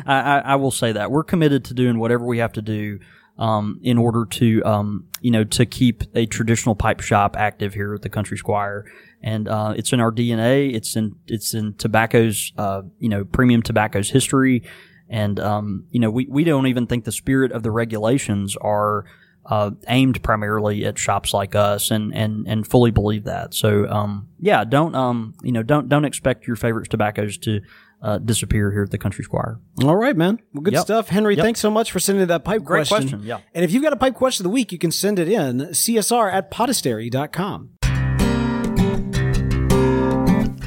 [0.05, 2.99] I, I, I will say that we're committed to doing whatever we have to do
[3.39, 7.95] um, in order to um, you know to keep a traditional pipe shop active here
[7.95, 8.85] at the Country Squire,
[9.23, 10.75] and uh, it's in our DNA.
[10.75, 14.63] It's in it's in tobacco's uh, you know premium tobacco's history,
[15.09, 19.05] and um, you know we we don't even think the spirit of the regulations are.
[19.45, 23.51] Uh, aimed primarily at shops like us, and and and fully believe that.
[23.55, 27.61] So, um, yeah, don't um, you know, don't don't expect your favorite tobaccos to
[28.03, 29.59] uh, disappear here at the Country Squire.
[29.81, 30.39] All right, man.
[30.53, 30.81] Well, good Yep.
[30.83, 31.07] stuff.
[31.09, 31.43] Henry, Yep.
[31.43, 33.09] thanks so much for sending that pipe Great question.
[33.09, 33.39] question, yeah.
[33.55, 35.61] And if you've got a pipe question of the week, you can send it in
[35.71, 37.69] csr at podastery.com.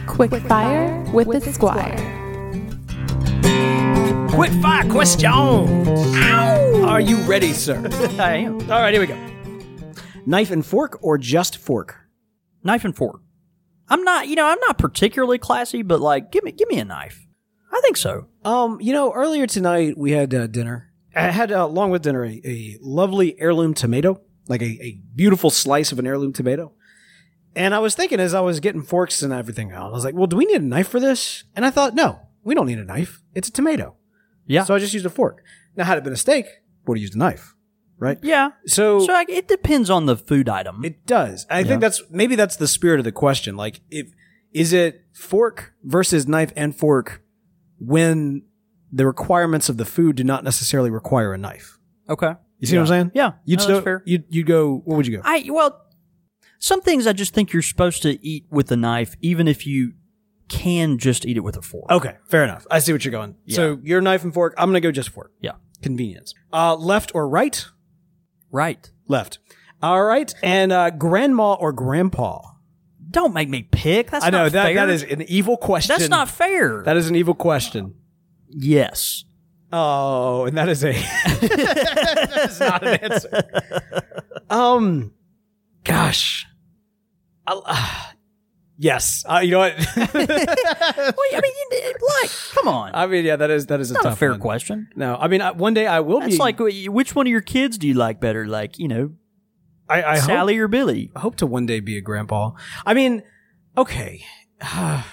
[0.09, 2.11] Quick Fire with the Squire.
[4.33, 5.24] Quick fire questions.
[5.26, 6.85] Ow!
[6.85, 7.76] Are you ready, sir?
[8.18, 8.59] I am.
[8.70, 9.18] All right, here we go.
[10.24, 11.99] Knife and fork or just fork?
[12.64, 13.20] knife and fork.
[13.89, 16.85] I'm not, you know, I'm not particularly classy, but like, give me, give me a
[16.85, 17.26] knife.
[17.72, 18.28] I think so.
[18.45, 20.93] Um, you know, earlier tonight we had uh, dinner.
[21.14, 25.51] I had uh, along with dinner a, a lovely heirloom tomato, like a, a beautiful
[25.51, 26.72] slice of an heirloom tomato.
[27.55, 30.14] And I was thinking as I was getting forks and everything out, I was like,
[30.14, 31.45] well, do we need a knife for this?
[31.55, 33.20] And I thought, no, we don't need a knife.
[33.35, 33.97] It's a tomato.
[34.47, 34.64] Yeah.
[34.64, 35.43] So I just used a fork.
[35.76, 36.47] Now, had it been a steak,
[36.86, 37.55] would have used a knife,
[37.99, 38.18] right?
[38.22, 38.51] yeah.
[38.66, 40.84] So, So like, it depends on the food item.
[40.84, 41.47] it does.
[41.49, 43.57] I think that's maybe that's the spirit of the question.
[43.57, 44.09] Like, if
[44.53, 47.22] is it fork versus knife and fork
[47.78, 48.43] when
[48.93, 51.78] the requirements of the food do not necessarily require a knife?
[52.09, 52.34] okay.
[52.59, 53.11] You see what I'm saying?
[53.14, 53.32] Yeah.
[53.45, 54.03] You'd No, still that's fair.
[54.07, 54.82] you'd you'd go.
[54.84, 55.22] What would you go?
[55.24, 55.84] I, well,
[56.61, 59.95] some things I just think you're supposed to eat with a knife, even if you
[60.49, 61.90] can just eat it with a fork.
[61.90, 62.66] Okay, fair enough.
[62.70, 63.36] I see what you're going.
[63.49, 64.55] So your knife and fork.
[64.59, 65.32] I'm gonna go just fork.
[65.40, 65.53] Yeah.
[65.82, 66.34] Convenience.
[66.53, 67.64] Uh, left or right?
[68.51, 68.90] Right.
[69.09, 69.38] Left.
[69.82, 70.32] All right.
[70.43, 72.43] And uh, grandma or grandpa?
[73.11, 74.11] Don't make me pick.
[74.11, 74.74] That's I know that fair.
[74.74, 75.95] that is an evil question.
[75.97, 76.82] That's not fair.
[76.84, 77.95] That is an evil question.
[78.49, 79.24] yes.
[79.74, 83.43] Oh, and that is a that is not an answer.
[84.51, 85.14] Um,
[85.82, 86.47] gosh,
[87.47, 88.11] I- uh,
[88.83, 89.74] Yes, uh, you know what?
[89.97, 92.91] Well, I mean, you- like, come on.
[92.95, 94.41] I mean, yeah, that is that is a Not tough a fair one.
[94.41, 94.89] question.
[94.97, 96.39] No, I mean, I, one day I will It's be.
[96.39, 98.45] like, which one of your kids do you like better?
[98.47, 99.12] Like, you know,
[99.89, 101.12] I, I hope, Sally or Billy?
[101.14, 102.53] I hope to one day be a grandpa.
[102.85, 103.22] I mean,
[103.78, 104.24] okay.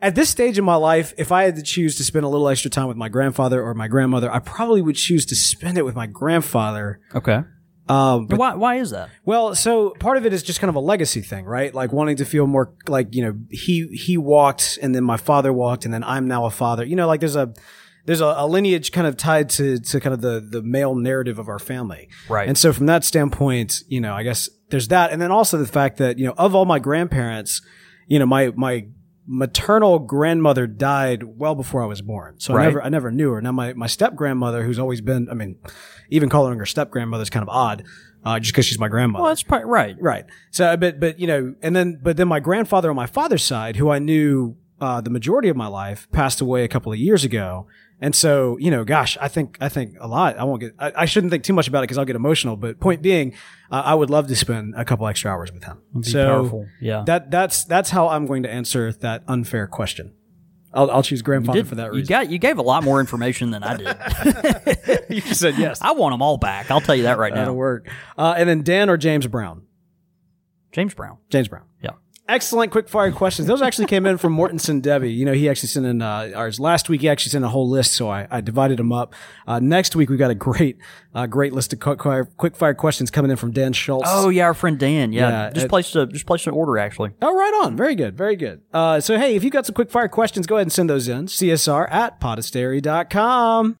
[0.00, 2.48] At this stage in my life, if I had to choose to spend a little
[2.50, 5.84] extra time with my grandfather or my grandmother, I probably would choose to spend it
[5.86, 7.00] with my grandfather.
[7.14, 7.40] Okay.
[7.88, 8.54] Um, but why?
[8.54, 9.10] Why is that?
[9.24, 11.74] Well, so part of it is just kind of a legacy thing, right?
[11.74, 15.52] Like wanting to feel more like, you know, he, he walked and then my father
[15.52, 16.84] walked and then I'm now a father.
[16.84, 17.52] You know, like there's a,
[18.06, 21.38] there's a, a lineage kind of tied to, to kind of the, the male narrative
[21.38, 22.08] of our family.
[22.28, 22.48] Right.
[22.48, 25.10] And so from that standpoint, you know, I guess there's that.
[25.12, 27.60] And then also the fact that, you know, of all my grandparents,
[28.06, 28.86] you know, my, my
[29.26, 32.38] maternal grandmother died well before I was born.
[32.38, 33.40] So I never, I never knew her.
[33.40, 35.56] Now my, my step grandmother, who's always been, I mean,
[36.10, 37.84] even calling her step grandmother is kind of odd,
[38.24, 39.22] uh, just cause she's my grandmother.
[39.22, 39.96] Well, that's probably right.
[39.98, 40.24] Right.
[40.50, 43.76] So, but, but, you know, and then, but then my grandfather on my father's side,
[43.76, 47.24] who I knew, uh, the majority of my life passed away a couple of years
[47.24, 47.66] ago.
[48.00, 50.36] And so, you know, gosh, I think, I think a lot.
[50.38, 52.56] I won't get, I, I shouldn't think too much about it because I'll get emotional.
[52.56, 53.32] But point being,
[53.70, 55.80] uh, I would love to spend a couple extra hours with him.
[55.94, 56.66] Be so powerful.
[56.80, 57.04] Yeah.
[57.06, 60.12] that, that's, that's how I'm going to answer that unfair question.
[60.74, 62.08] I'll, I'll choose grandfather Did- for that you reason.
[62.08, 65.04] got you gave a lot more information than I did.
[65.08, 65.80] you said yes.
[65.80, 66.70] I want them all back.
[66.72, 67.58] I'll tell you that right That'll now.
[67.58, 67.88] work.
[68.18, 69.62] Uh, and then Dan or James Brown?
[70.72, 71.18] James Brown.
[71.30, 71.62] James Brown.
[71.80, 71.90] Yeah.
[72.26, 73.46] Excellent quick fire questions.
[73.46, 75.12] Those actually came in from Mortenson Debbie.
[75.12, 77.02] You know, he actually sent in uh, ours last week.
[77.02, 79.14] He actually sent a whole list, so I, I divided them up.
[79.46, 80.78] Uh, next week we got a great,
[81.14, 84.08] uh, great list of quick fire, quick fire questions coming in from Dan Schultz.
[84.10, 85.12] Oh yeah, our friend Dan.
[85.12, 87.10] Yeah, Yeah, just it- placed a just placed an order actually.
[87.20, 87.76] Oh, right on.
[87.76, 88.16] Very good.
[88.16, 88.62] Very good.
[88.72, 91.08] Uh, so, hey, if you've got some quick fire questions, go ahead and send those
[91.08, 91.26] in.
[91.26, 93.76] CSR at podastery.com.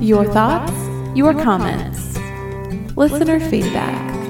[0.00, 2.16] Your thoughts, your comments,
[2.96, 4.23] listener feedback.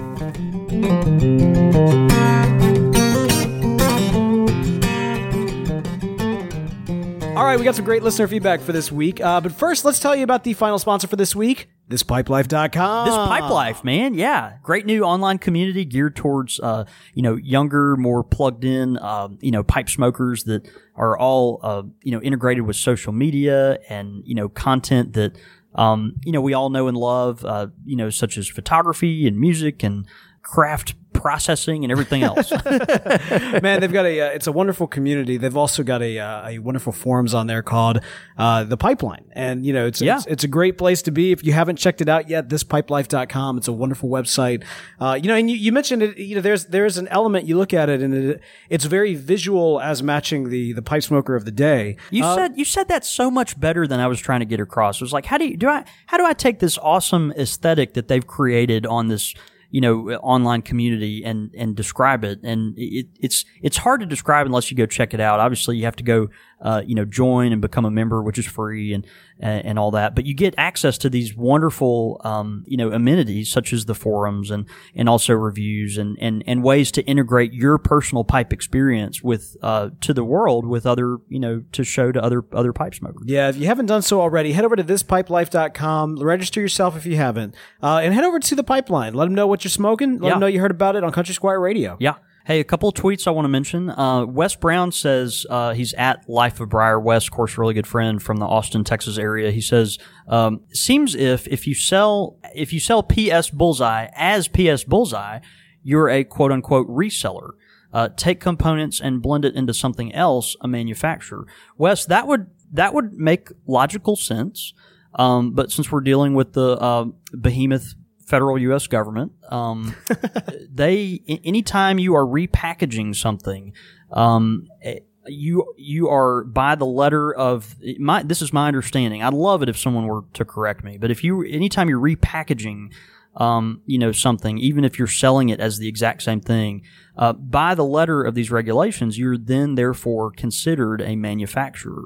[7.37, 9.21] All right, we got some great listener feedback for this week.
[9.21, 13.07] Uh, but first, let's tell you about the final sponsor for this week, thispipelife.com.
[13.07, 17.97] This Pipe Life, man, yeah, great new online community geared towards uh, you know younger,
[17.97, 22.65] more plugged in, um, you know, pipe smokers that are all uh, you know integrated
[22.67, 25.37] with social media and you know content that
[25.75, 29.39] um, you know we all know and love, uh, you know, such as photography and
[29.39, 30.07] music and
[30.45, 32.51] craft processing and everything else.
[33.63, 35.39] Man, they've got a, uh, it's a wonderful community.
[35.39, 38.01] They've also got a, uh, a wonderful forums on there called,
[38.37, 39.25] uh, The Pipeline.
[39.33, 40.17] And, you know, it's, Yeah.
[40.17, 41.33] it's, it's a great place to be.
[41.33, 43.57] If you haven't checked it out yet, thispipelife.com.
[43.57, 44.65] It's a wonderful website.
[45.01, 47.57] Uh, you know, and you, you mentioned it, you know, there's, there's an element you
[47.57, 51.47] look at it and it, it's very visual as matching the, the pipe smoker of
[51.47, 51.97] the day.
[52.11, 54.97] You said you said that so much better than I was trying to get across.
[54.97, 57.95] It was like, how do you do I how do I take this awesome aesthetic
[57.95, 59.35] that they've created on this
[59.75, 62.39] you know online community and and describe it?
[62.45, 65.41] And it, it's it's hard to describe unless you go check it out.
[65.41, 66.29] Obviously, you have to go
[66.61, 69.07] uh, you know join and become a member, which is free and
[69.41, 70.15] and, and all that.
[70.15, 74.51] But you get access to these wonderful um, you know amenities such as the forums
[74.51, 79.57] and and also reviews and and and ways to integrate your personal pipe experience with
[79.63, 83.25] uh, to the world with other you know to show to other other pipe smokers.
[83.27, 87.17] Yeah, if you haven't done so already, head over to thispipelife.com, register yourself if you
[87.17, 89.15] haven't, uh, and head over to the pipeline.
[89.15, 90.19] Let them know what you're smoking.
[90.19, 90.31] Let Yeah.
[90.31, 91.97] them know you heard about it on Country Squire Radio.
[92.01, 92.15] Yeah.
[92.47, 93.89] Hey, a couple of tweets I want to mention.
[93.89, 97.87] Uh, Wes Brown says uh, he's at Life of Briar West, of course, really good
[97.87, 99.51] friend from the Austin, Texas area.
[99.51, 104.85] He says, um, "Seems if if you sell if you sell PS Bullseye as PS
[104.85, 105.39] Bullseye,
[105.83, 107.53] you're a quote unquote reseller.
[107.95, 111.47] Uh, take components and blend it into something else, a manufacturer.
[111.79, 114.75] Wes, that would that would make logical sense.
[115.15, 117.95] Um, but since we're dealing with the uh, behemoth
[118.27, 118.87] federal U.S.
[118.87, 119.95] government, um,
[120.73, 123.73] they anytime you are repackaging something,
[124.13, 128.23] um, eh, you you are by the letter of my.
[128.23, 129.23] This is my understanding.
[129.23, 132.93] I'd love it if someone were to correct me, but if you anytime you're repackaging,
[133.37, 136.83] um, you know something, even if you're selling it as the exact same thing,
[137.17, 142.05] uh, by the letter of these regulations, you're then therefore considered a manufacturer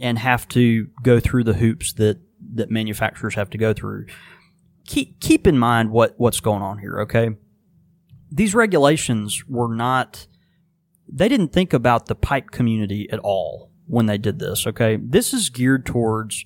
[0.00, 2.18] and have to go through the hoops that
[2.54, 4.06] that manufacturers have to go through
[4.88, 7.00] keep keep in mind what what's going on here.
[7.02, 7.30] Okay,
[8.32, 10.26] these regulations were not.
[11.10, 14.66] They didn't think about the pipe community at all when they did this.
[14.66, 16.44] Okay, this is geared towards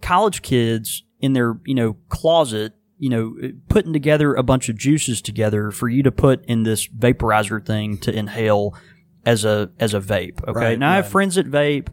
[0.00, 2.72] college kids in their you know closet.
[2.96, 3.34] You know,
[3.68, 7.96] putting together a bunch of juices together for you to put in this vaporizer thing
[7.98, 8.76] to inhale
[9.24, 10.46] as a as a vape.
[10.46, 11.88] Okay, Right, now I have friends that vape.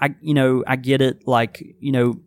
[0.00, 1.26] I you know I get it.
[1.26, 2.20] Like you know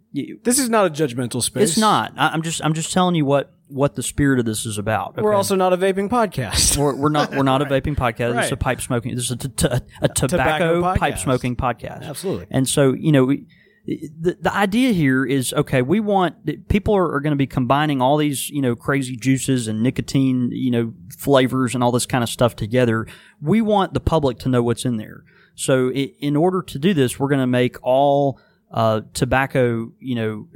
[0.44, 1.72] This is not a judgmental space.
[1.72, 2.14] it's not.
[2.18, 5.16] I, I'm just I'm just telling you what what the spirit of this is about.
[5.18, 6.76] We're also not a vaping podcast.
[6.76, 8.36] We're, we're not we're not a vaping podcast.
[8.36, 9.16] This is a pipe smoking.
[9.16, 9.68] This is a, t- t-
[10.02, 12.04] a tobacco, Tobacco pipe smoking podcast.
[12.04, 12.48] Absolutely.
[12.50, 13.46] And so you know, we,
[13.86, 15.82] the the idea here is okay.
[15.84, 19.68] We want people are, are going to be combining all these you know crazy juices
[19.68, 23.06] and nicotine you know flavors and all this kind of stuff together.
[23.42, 25.24] We want the public to know what's in there.
[25.60, 28.40] So i in order to do this, we're going to make all
[28.72, 30.48] uh, tobacco you know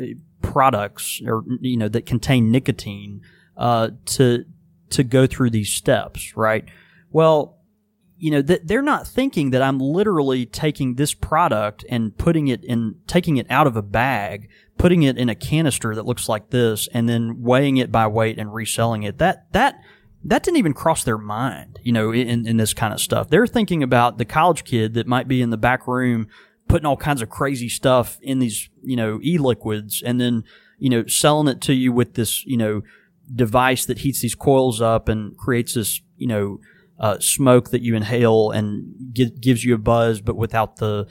[0.41, 3.21] products or you know that contain nicotine
[3.57, 4.45] uh, to
[4.91, 6.65] to go through these steps, right?
[7.11, 7.57] Well,
[8.17, 12.63] you know, th- they're not thinking that I'm literally taking this product and putting it
[12.63, 16.49] in, taking it out of a bag, putting it in a canister that looks like
[16.49, 19.17] this, and then weighing it by weight and reselling it.
[19.17, 19.81] That that
[20.25, 23.29] that didn't even cross their mind, you know, in, in this kind of stuff.
[23.29, 26.27] They're thinking about the college kid that might be in the back room
[26.67, 30.43] putting all kinds of crazy stuff in these, you know, e-liquids and then,
[30.79, 32.81] you know, selling it to you with this, you know,
[33.33, 36.59] device that heats these coils up and creates this, you know,
[36.99, 41.05] uh, smoke that you inhale and gi- gives you a buzz, but without the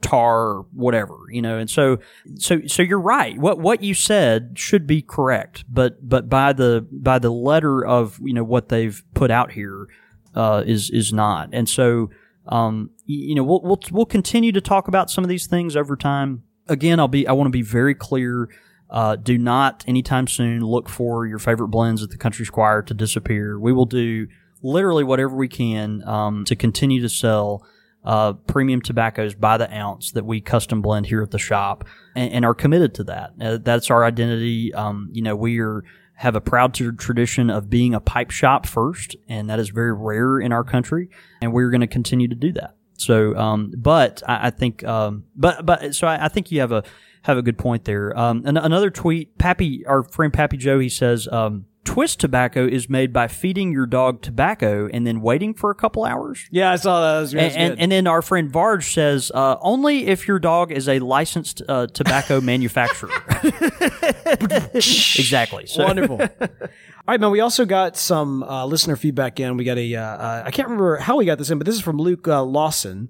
[0.00, 1.58] tar whatever, you know.
[1.58, 1.98] And so,
[2.36, 3.38] so, so you're right.
[3.38, 8.18] What what you said should be correct, but but by the by the letter of
[8.22, 9.88] you know what they've put out here
[10.34, 11.50] uh, is is not.
[11.52, 12.10] And so,
[12.46, 15.96] um, you know, we'll we'll we'll continue to talk about some of these things over
[15.96, 16.42] time.
[16.68, 18.48] Again, I'll be I want to be very clear.
[18.90, 22.92] Uh, do not anytime soon look for your favorite blends at the Country Squire to
[22.92, 23.58] disappear.
[23.58, 24.28] We will do
[24.62, 27.66] literally whatever we can um, to continue to sell
[28.04, 31.84] uh, premium tobaccos by the ounce that we custom blend here at the shop,
[32.14, 33.32] and, and are committed to that.
[33.40, 34.72] Uh, that's our identity.
[34.74, 35.84] Um, you know, we are
[36.14, 40.38] have a proud tradition of being a pipe shop first, and that is very rare
[40.38, 41.08] in our country,
[41.40, 42.76] and we're going to continue to do that.
[42.96, 46.70] So, um, but I, I think, um, but but so I, I think you have
[46.70, 46.84] a
[47.22, 48.16] have a good point there.
[48.16, 52.88] Um, an, another tweet, Pappy, our friend Pappy Joe, he says, um, twist tobacco is
[52.88, 56.46] made by feeding your dog tobacco and then waiting for a couple hours.
[56.50, 57.14] Yeah, I saw that.
[57.14, 60.70] That was, And, and, and then our friend Varge says, uh, only if your dog
[60.70, 63.10] is a licensed uh, tobacco manufacturer.
[64.74, 65.66] exactly.
[65.66, 66.20] So, Wonderful.
[67.04, 67.32] All right, man.
[67.32, 69.56] We also got some uh, listener feedback in.
[69.56, 69.96] We got a.
[69.96, 72.28] Uh, uh, I can't remember how we got this in, but this is from Luke
[72.28, 73.08] uh, Lawson,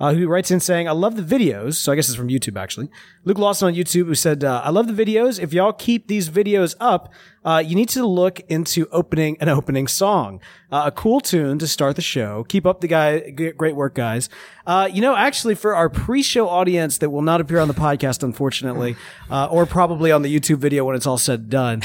[0.00, 2.58] uh, who writes in saying, "I love the videos." So I guess it's from YouTube
[2.58, 2.88] actually.
[3.24, 5.38] Luke Lawson on YouTube who said, uh, "I love the videos.
[5.38, 7.12] If y'all keep these videos up,
[7.44, 10.40] uh, you need to look into opening an opening song,
[10.72, 12.44] uh, a cool tune to start the show.
[12.48, 14.28] Keep up the guy, great work, guys.
[14.66, 18.22] Uh, you know, actually, for our pre-show audience that will not appear on the podcast,
[18.22, 18.96] unfortunately,
[19.30, 21.82] uh, or probably on the YouTube video when it's all said and done."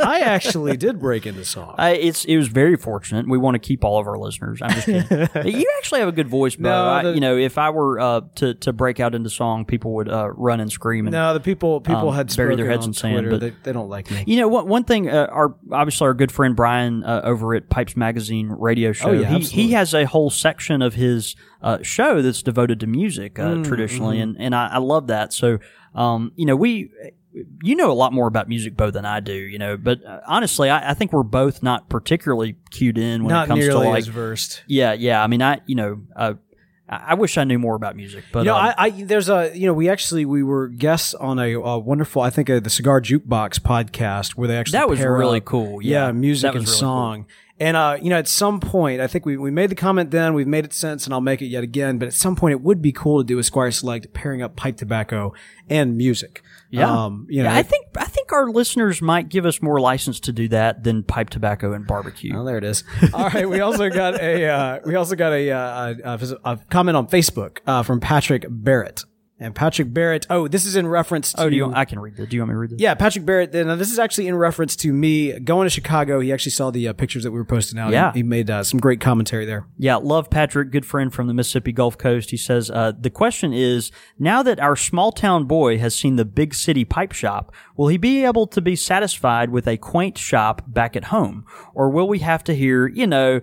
[0.00, 1.74] I actually did break into song.
[1.78, 3.28] I, it's it was very fortunate.
[3.28, 4.60] We want to keep all of our listeners.
[4.62, 5.28] I'm just kidding.
[5.60, 6.70] you actually have a good voice, bro.
[6.70, 9.94] No, I, you know, if I were uh, to to break out into song, people
[9.94, 11.06] would uh, run and scream.
[11.06, 13.72] And, no, the people people Um, had bury their heads in sand, but- they, they
[13.72, 14.24] don't like me.
[14.26, 17.68] You know, one one thing, uh, our obviously our good friend Brian uh, over at
[17.70, 19.62] Pipes Magazine radio show, Oh, yeah, he, absolutely.
[19.64, 23.64] he has a whole section of his uh, show that's devoted to music uh, Mm,
[23.66, 24.30] traditionally, mm-hmm.
[24.36, 25.32] and and I, I love that.
[25.32, 25.58] So,
[25.94, 26.90] um, you know, we.
[27.62, 29.34] You know a lot more about music, Bo, than I do.
[29.34, 33.32] You know, but uh, honestly, I, I think we're both not particularly cued in when
[33.32, 34.62] Not it comes to like as versed.
[34.68, 35.22] yeah, yeah.
[35.22, 36.34] I mean, I you know, uh,
[36.88, 39.50] I wish I knew more about music, but You know, um, I, I there's a
[39.54, 42.70] you know we actually we were guests on a, a wonderful I think uh, the
[42.70, 46.12] Cigar Jukebox podcast where they actually That was really up, cool, Yeah, yeah.
[46.12, 47.26] music and really song.
[47.60, 50.34] And uh, you know, at some point, I think we, we made the comment then,
[50.34, 51.98] we've made it since, and I'll make it yet again.
[51.98, 54.56] But at some point, it would be cool to do a Squire Select pairing up
[54.56, 55.32] pipe tobacco
[55.70, 56.42] and music.
[56.70, 59.80] yeah, um, you know, Yeah, I think I think our listeners might give us more
[59.80, 62.36] license to do that than pipe tobacco and barbecue.
[62.36, 62.82] Oh, there it is.
[63.14, 63.48] All right.
[63.48, 67.06] We also got a uh, we also got a, uh, a, a, a comment on
[67.06, 69.04] Facebook uh, from Patrick Barrett.
[69.40, 70.26] And Patrick Barrett.
[70.30, 71.42] Oh, this is in reference to.
[71.42, 71.72] oh, do you?
[71.74, 72.28] I can read that.
[72.30, 72.80] Do you want me to read this?
[72.80, 73.52] yeah, Patrick Barrett.
[73.52, 76.20] Now, this is actually in reference to me going to Chicago.
[76.20, 77.90] He actually saw the uh, pictures that we were posting out.
[77.90, 78.12] Yeah.
[78.12, 79.66] He, he made uh, some great commentary there.
[79.76, 82.30] Yeah, love Patrick, good friend from the Mississippi Gulf Coast.
[82.30, 86.24] He says, uh, the question is, now that our small town boy has seen the
[86.24, 90.62] big city pipe shop, will he be able to be satisfied with a quaint shop
[90.68, 91.44] back at home?
[91.74, 93.40] Or will we have to hear, you know,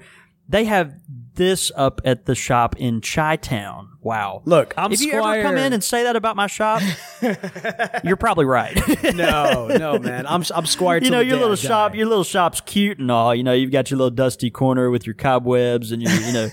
[0.48, 0.96] they have
[1.36, 3.90] this up at the shop in Chi Town.
[4.04, 4.42] Wow.
[4.46, 6.82] Look, I'm if you ever come in and say that about my shop,
[8.04, 8.78] you're probably right.
[9.14, 10.26] No, no, man.
[10.26, 11.00] I'm I'm Squire.
[11.00, 11.98] you know, your little shop, die.
[12.00, 13.36] your little shop's cute and all.
[13.36, 16.50] You know, you've got your little dusty corner with your cobwebs and your, you know,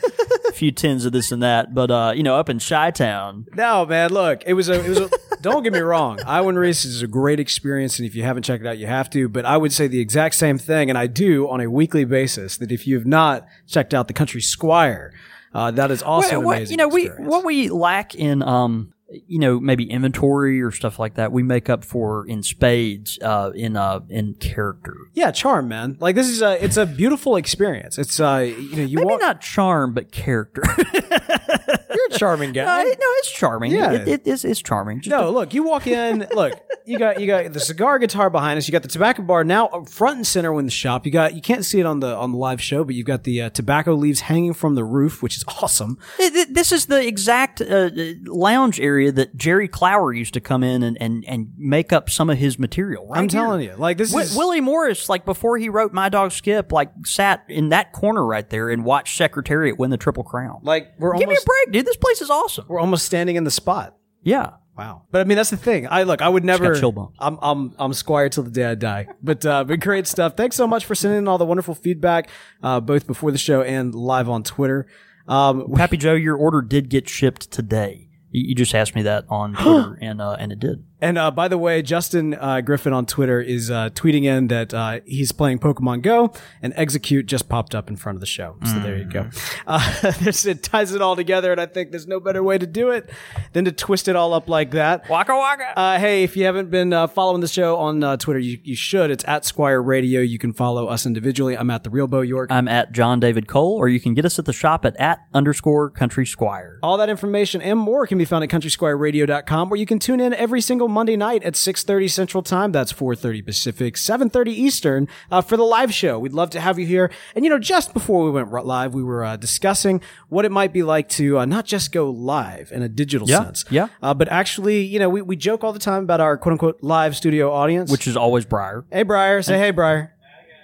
[0.48, 1.74] a few tins of this and that.
[1.74, 4.10] But uh, you know, up in Chi Town, No, man.
[4.12, 4.84] Look, it was a.
[4.84, 5.10] It was a.
[5.40, 6.18] don't get me wrong.
[6.26, 9.08] Iwan Ries is a great experience, and if you haven't checked it out, you have
[9.10, 9.28] to.
[9.28, 12.56] But I would say the exact same thing, and I do on a weekly basis.
[12.58, 15.12] That if you have not checked out the Country Squire,
[15.54, 16.72] uh, that is also What- an what- amazing.
[16.72, 18.92] you know, we what we lack in um
[19.26, 23.50] you know, maybe inventory or stuff like that, we make up for in spades, uh,
[23.54, 24.94] in, uh, in character.
[25.14, 25.96] Yeah, charm, man.
[25.98, 27.96] Like this is a it's a beautiful experience.
[27.96, 30.62] It's uh you know you Maybe walk, not charm, but character.
[31.90, 32.82] you're a charming guy.
[32.82, 33.72] no, it's charming.
[33.72, 33.92] Yeah.
[33.92, 35.00] It, it is, it's charming.
[35.00, 36.26] Just No, look, you walk in.
[36.34, 36.52] Look,
[36.84, 38.66] you got you got the cigar guitar behind us.
[38.68, 41.04] You got the tobacco bar now front and center in the shop.
[41.06, 43.24] You got you can't see it on the on the live show, but you've got
[43.24, 45.98] the uh, tobacco leaves hanging from the roof, which is awesome.
[46.16, 47.90] Th- th- This is the exact uh,
[48.26, 52.30] lounge area that Jerry Clower used to come in and, and, and make up some
[52.30, 53.06] of his material.
[53.08, 53.40] Right I'm here.
[53.40, 56.72] telling you, like this Wi- is Willie Morris, like before he wrote My Dog Skip,
[56.72, 60.60] like sat in that corner right there and watched Secretariat win the Triple Crown.
[60.62, 61.77] like we're Give me a break, dude.
[61.84, 62.66] This place is awesome.
[62.68, 63.96] we're almost standing in the spot.
[64.22, 64.52] Yeah.
[64.76, 65.02] Wow.
[65.10, 65.88] But I mean, that's the thing.
[65.90, 66.74] I look, I would never.
[66.78, 67.16] chill bumps.
[67.18, 69.08] I'm, I'm, I'm Squire till the day I die.
[69.20, 70.36] But, uh, but great stuff.
[70.36, 72.30] Thanks so much for sending in all the wonderful feedback,
[72.62, 74.86] uh, both before the show and live on Twitter.
[75.26, 78.08] Um, Pappy Joe, your order did get shipped today.
[78.30, 80.84] You, you just asked me that on Twitter, and uh, and it did.
[81.00, 84.74] And, uh, by the way, Justin, uh, Griffin on Twitter is, uh, tweeting in that,
[84.74, 86.32] uh, he's playing Pokemon Go
[86.62, 88.56] and Exeggcute just popped up in front of the show.
[88.64, 89.24] So there you go.
[89.24, 89.62] Mm.
[89.66, 91.52] Uh, this, it ties it all together.
[91.52, 93.10] And I think there's no better way to do it
[93.52, 95.08] than to twist it all up like that.
[95.08, 95.78] Waka waka.
[95.78, 98.76] Uh, hey, if you haven't been uh, following the show on uh, Twitter, you, you
[98.76, 99.10] should.
[99.10, 100.20] It's at Squire Radio.
[100.20, 101.56] You can follow us individually.
[101.56, 102.50] I'm at the Real Bo York.
[102.50, 105.20] I'm at John David Cole, or you can get us at the shop at at
[105.32, 106.78] underscore Country Squire.
[106.82, 110.34] All that information and more can be found at countrysquireradio.com, where you can tune in
[110.34, 112.72] every single Monday night at 6.30 Central Time.
[112.72, 116.18] That's 4.30 Pacific, 7.30 Eastern uh, for the live show.
[116.18, 117.10] We'd love to have you here.
[117.34, 120.72] And, you know, just before we went live, we were uh, discussing what it might
[120.72, 123.88] be like to uh, not just go live in a digital Yeah, sense, yeah.
[124.02, 127.16] uh, but actually, you know, we, we joke all the time about our quote-unquote live
[127.16, 127.90] studio audience.
[127.90, 128.84] which is always Briar.
[128.90, 130.14] hey, Briar, say hey, Briar.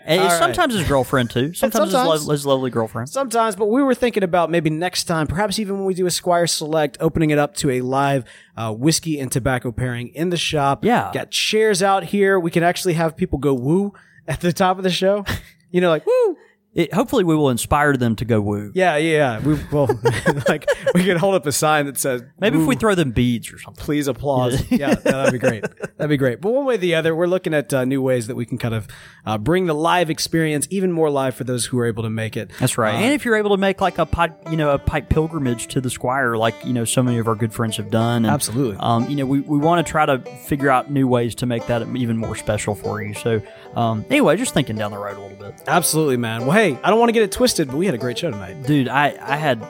[0.07, 0.39] And All right.
[0.39, 1.55] sometimes his girlfriend too.
[1.55, 2.21] Sometimes, sometimes.
[2.21, 3.09] His, lo- his lovely girlfriend.
[3.09, 6.11] Sometimes, but we were thinking about maybe next time, perhaps even when we do a
[6.11, 8.25] Squire Select, opening it up to a live
[8.57, 10.85] uh, whiskey and tobacco pairing in the shop.
[10.85, 11.11] Yeah.
[11.13, 12.39] Got chairs out here.
[12.39, 13.95] We can actually have people go woo
[14.29, 15.25] at the top of the show.
[15.71, 16.37] you know, like woo.
[16.75, 18.73] It, hopefully, we will inspire them to go woo.
[18.75, 19.39] Yeah, yeah.
[19.41, 19.89] We well,
[20.49, 23.53] like we could hold up a sign that says Maybe if we throw them beads
[23.53, 23.83] or something.
[23.83, 24.63] please applause.
[24.75, 25.65] Yeah, that'd be great.
[25.97, 26.41] That'd be great.
[26.41, 28.59] But one way or the other, we're looking at uh, new ways that we can
[28.59, 28.89] kind of
[29.25, 32.37] uh, bring the live experience even more live for those who are able to make
[32.37, 32.51] it.
[32.59, 32.95] That's right.
[32.95, 35.81] and if you're able to make like a pipe, you know, a pipe pilgrimage to
[35.81, 38.25] the Squire, like you know, so many of our good friends have done.
[38.25, 38.77] And, Absolutely.
[38.81, 41.67] Um, you know, we, we want to try to figure out new ways to make
[41.69, 43.15] that even more special for you.
[43.15, 43.41] So,
[43.77, 46.43] um, anyway, just thinking down the road a little bit, Absolutely, man.
[46.43, 48.31] Well, hey, I don't want to get it twisted, but we had a great show
[48.31, 48.63] tonight.
[48.63, 48.89] dude.
[48.89, 49.65] I I had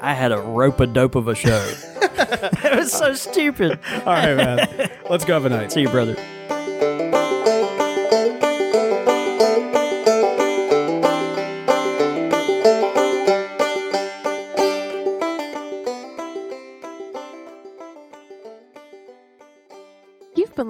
[0.00, 1.72] I had a rope a dope of a show.
[2.02, 3.78] it was so stupid.
[4.04, 4.90] All right, man.
[5.10, 5.72] Let's go have a night.
[5.72, 6.16] See you, brother.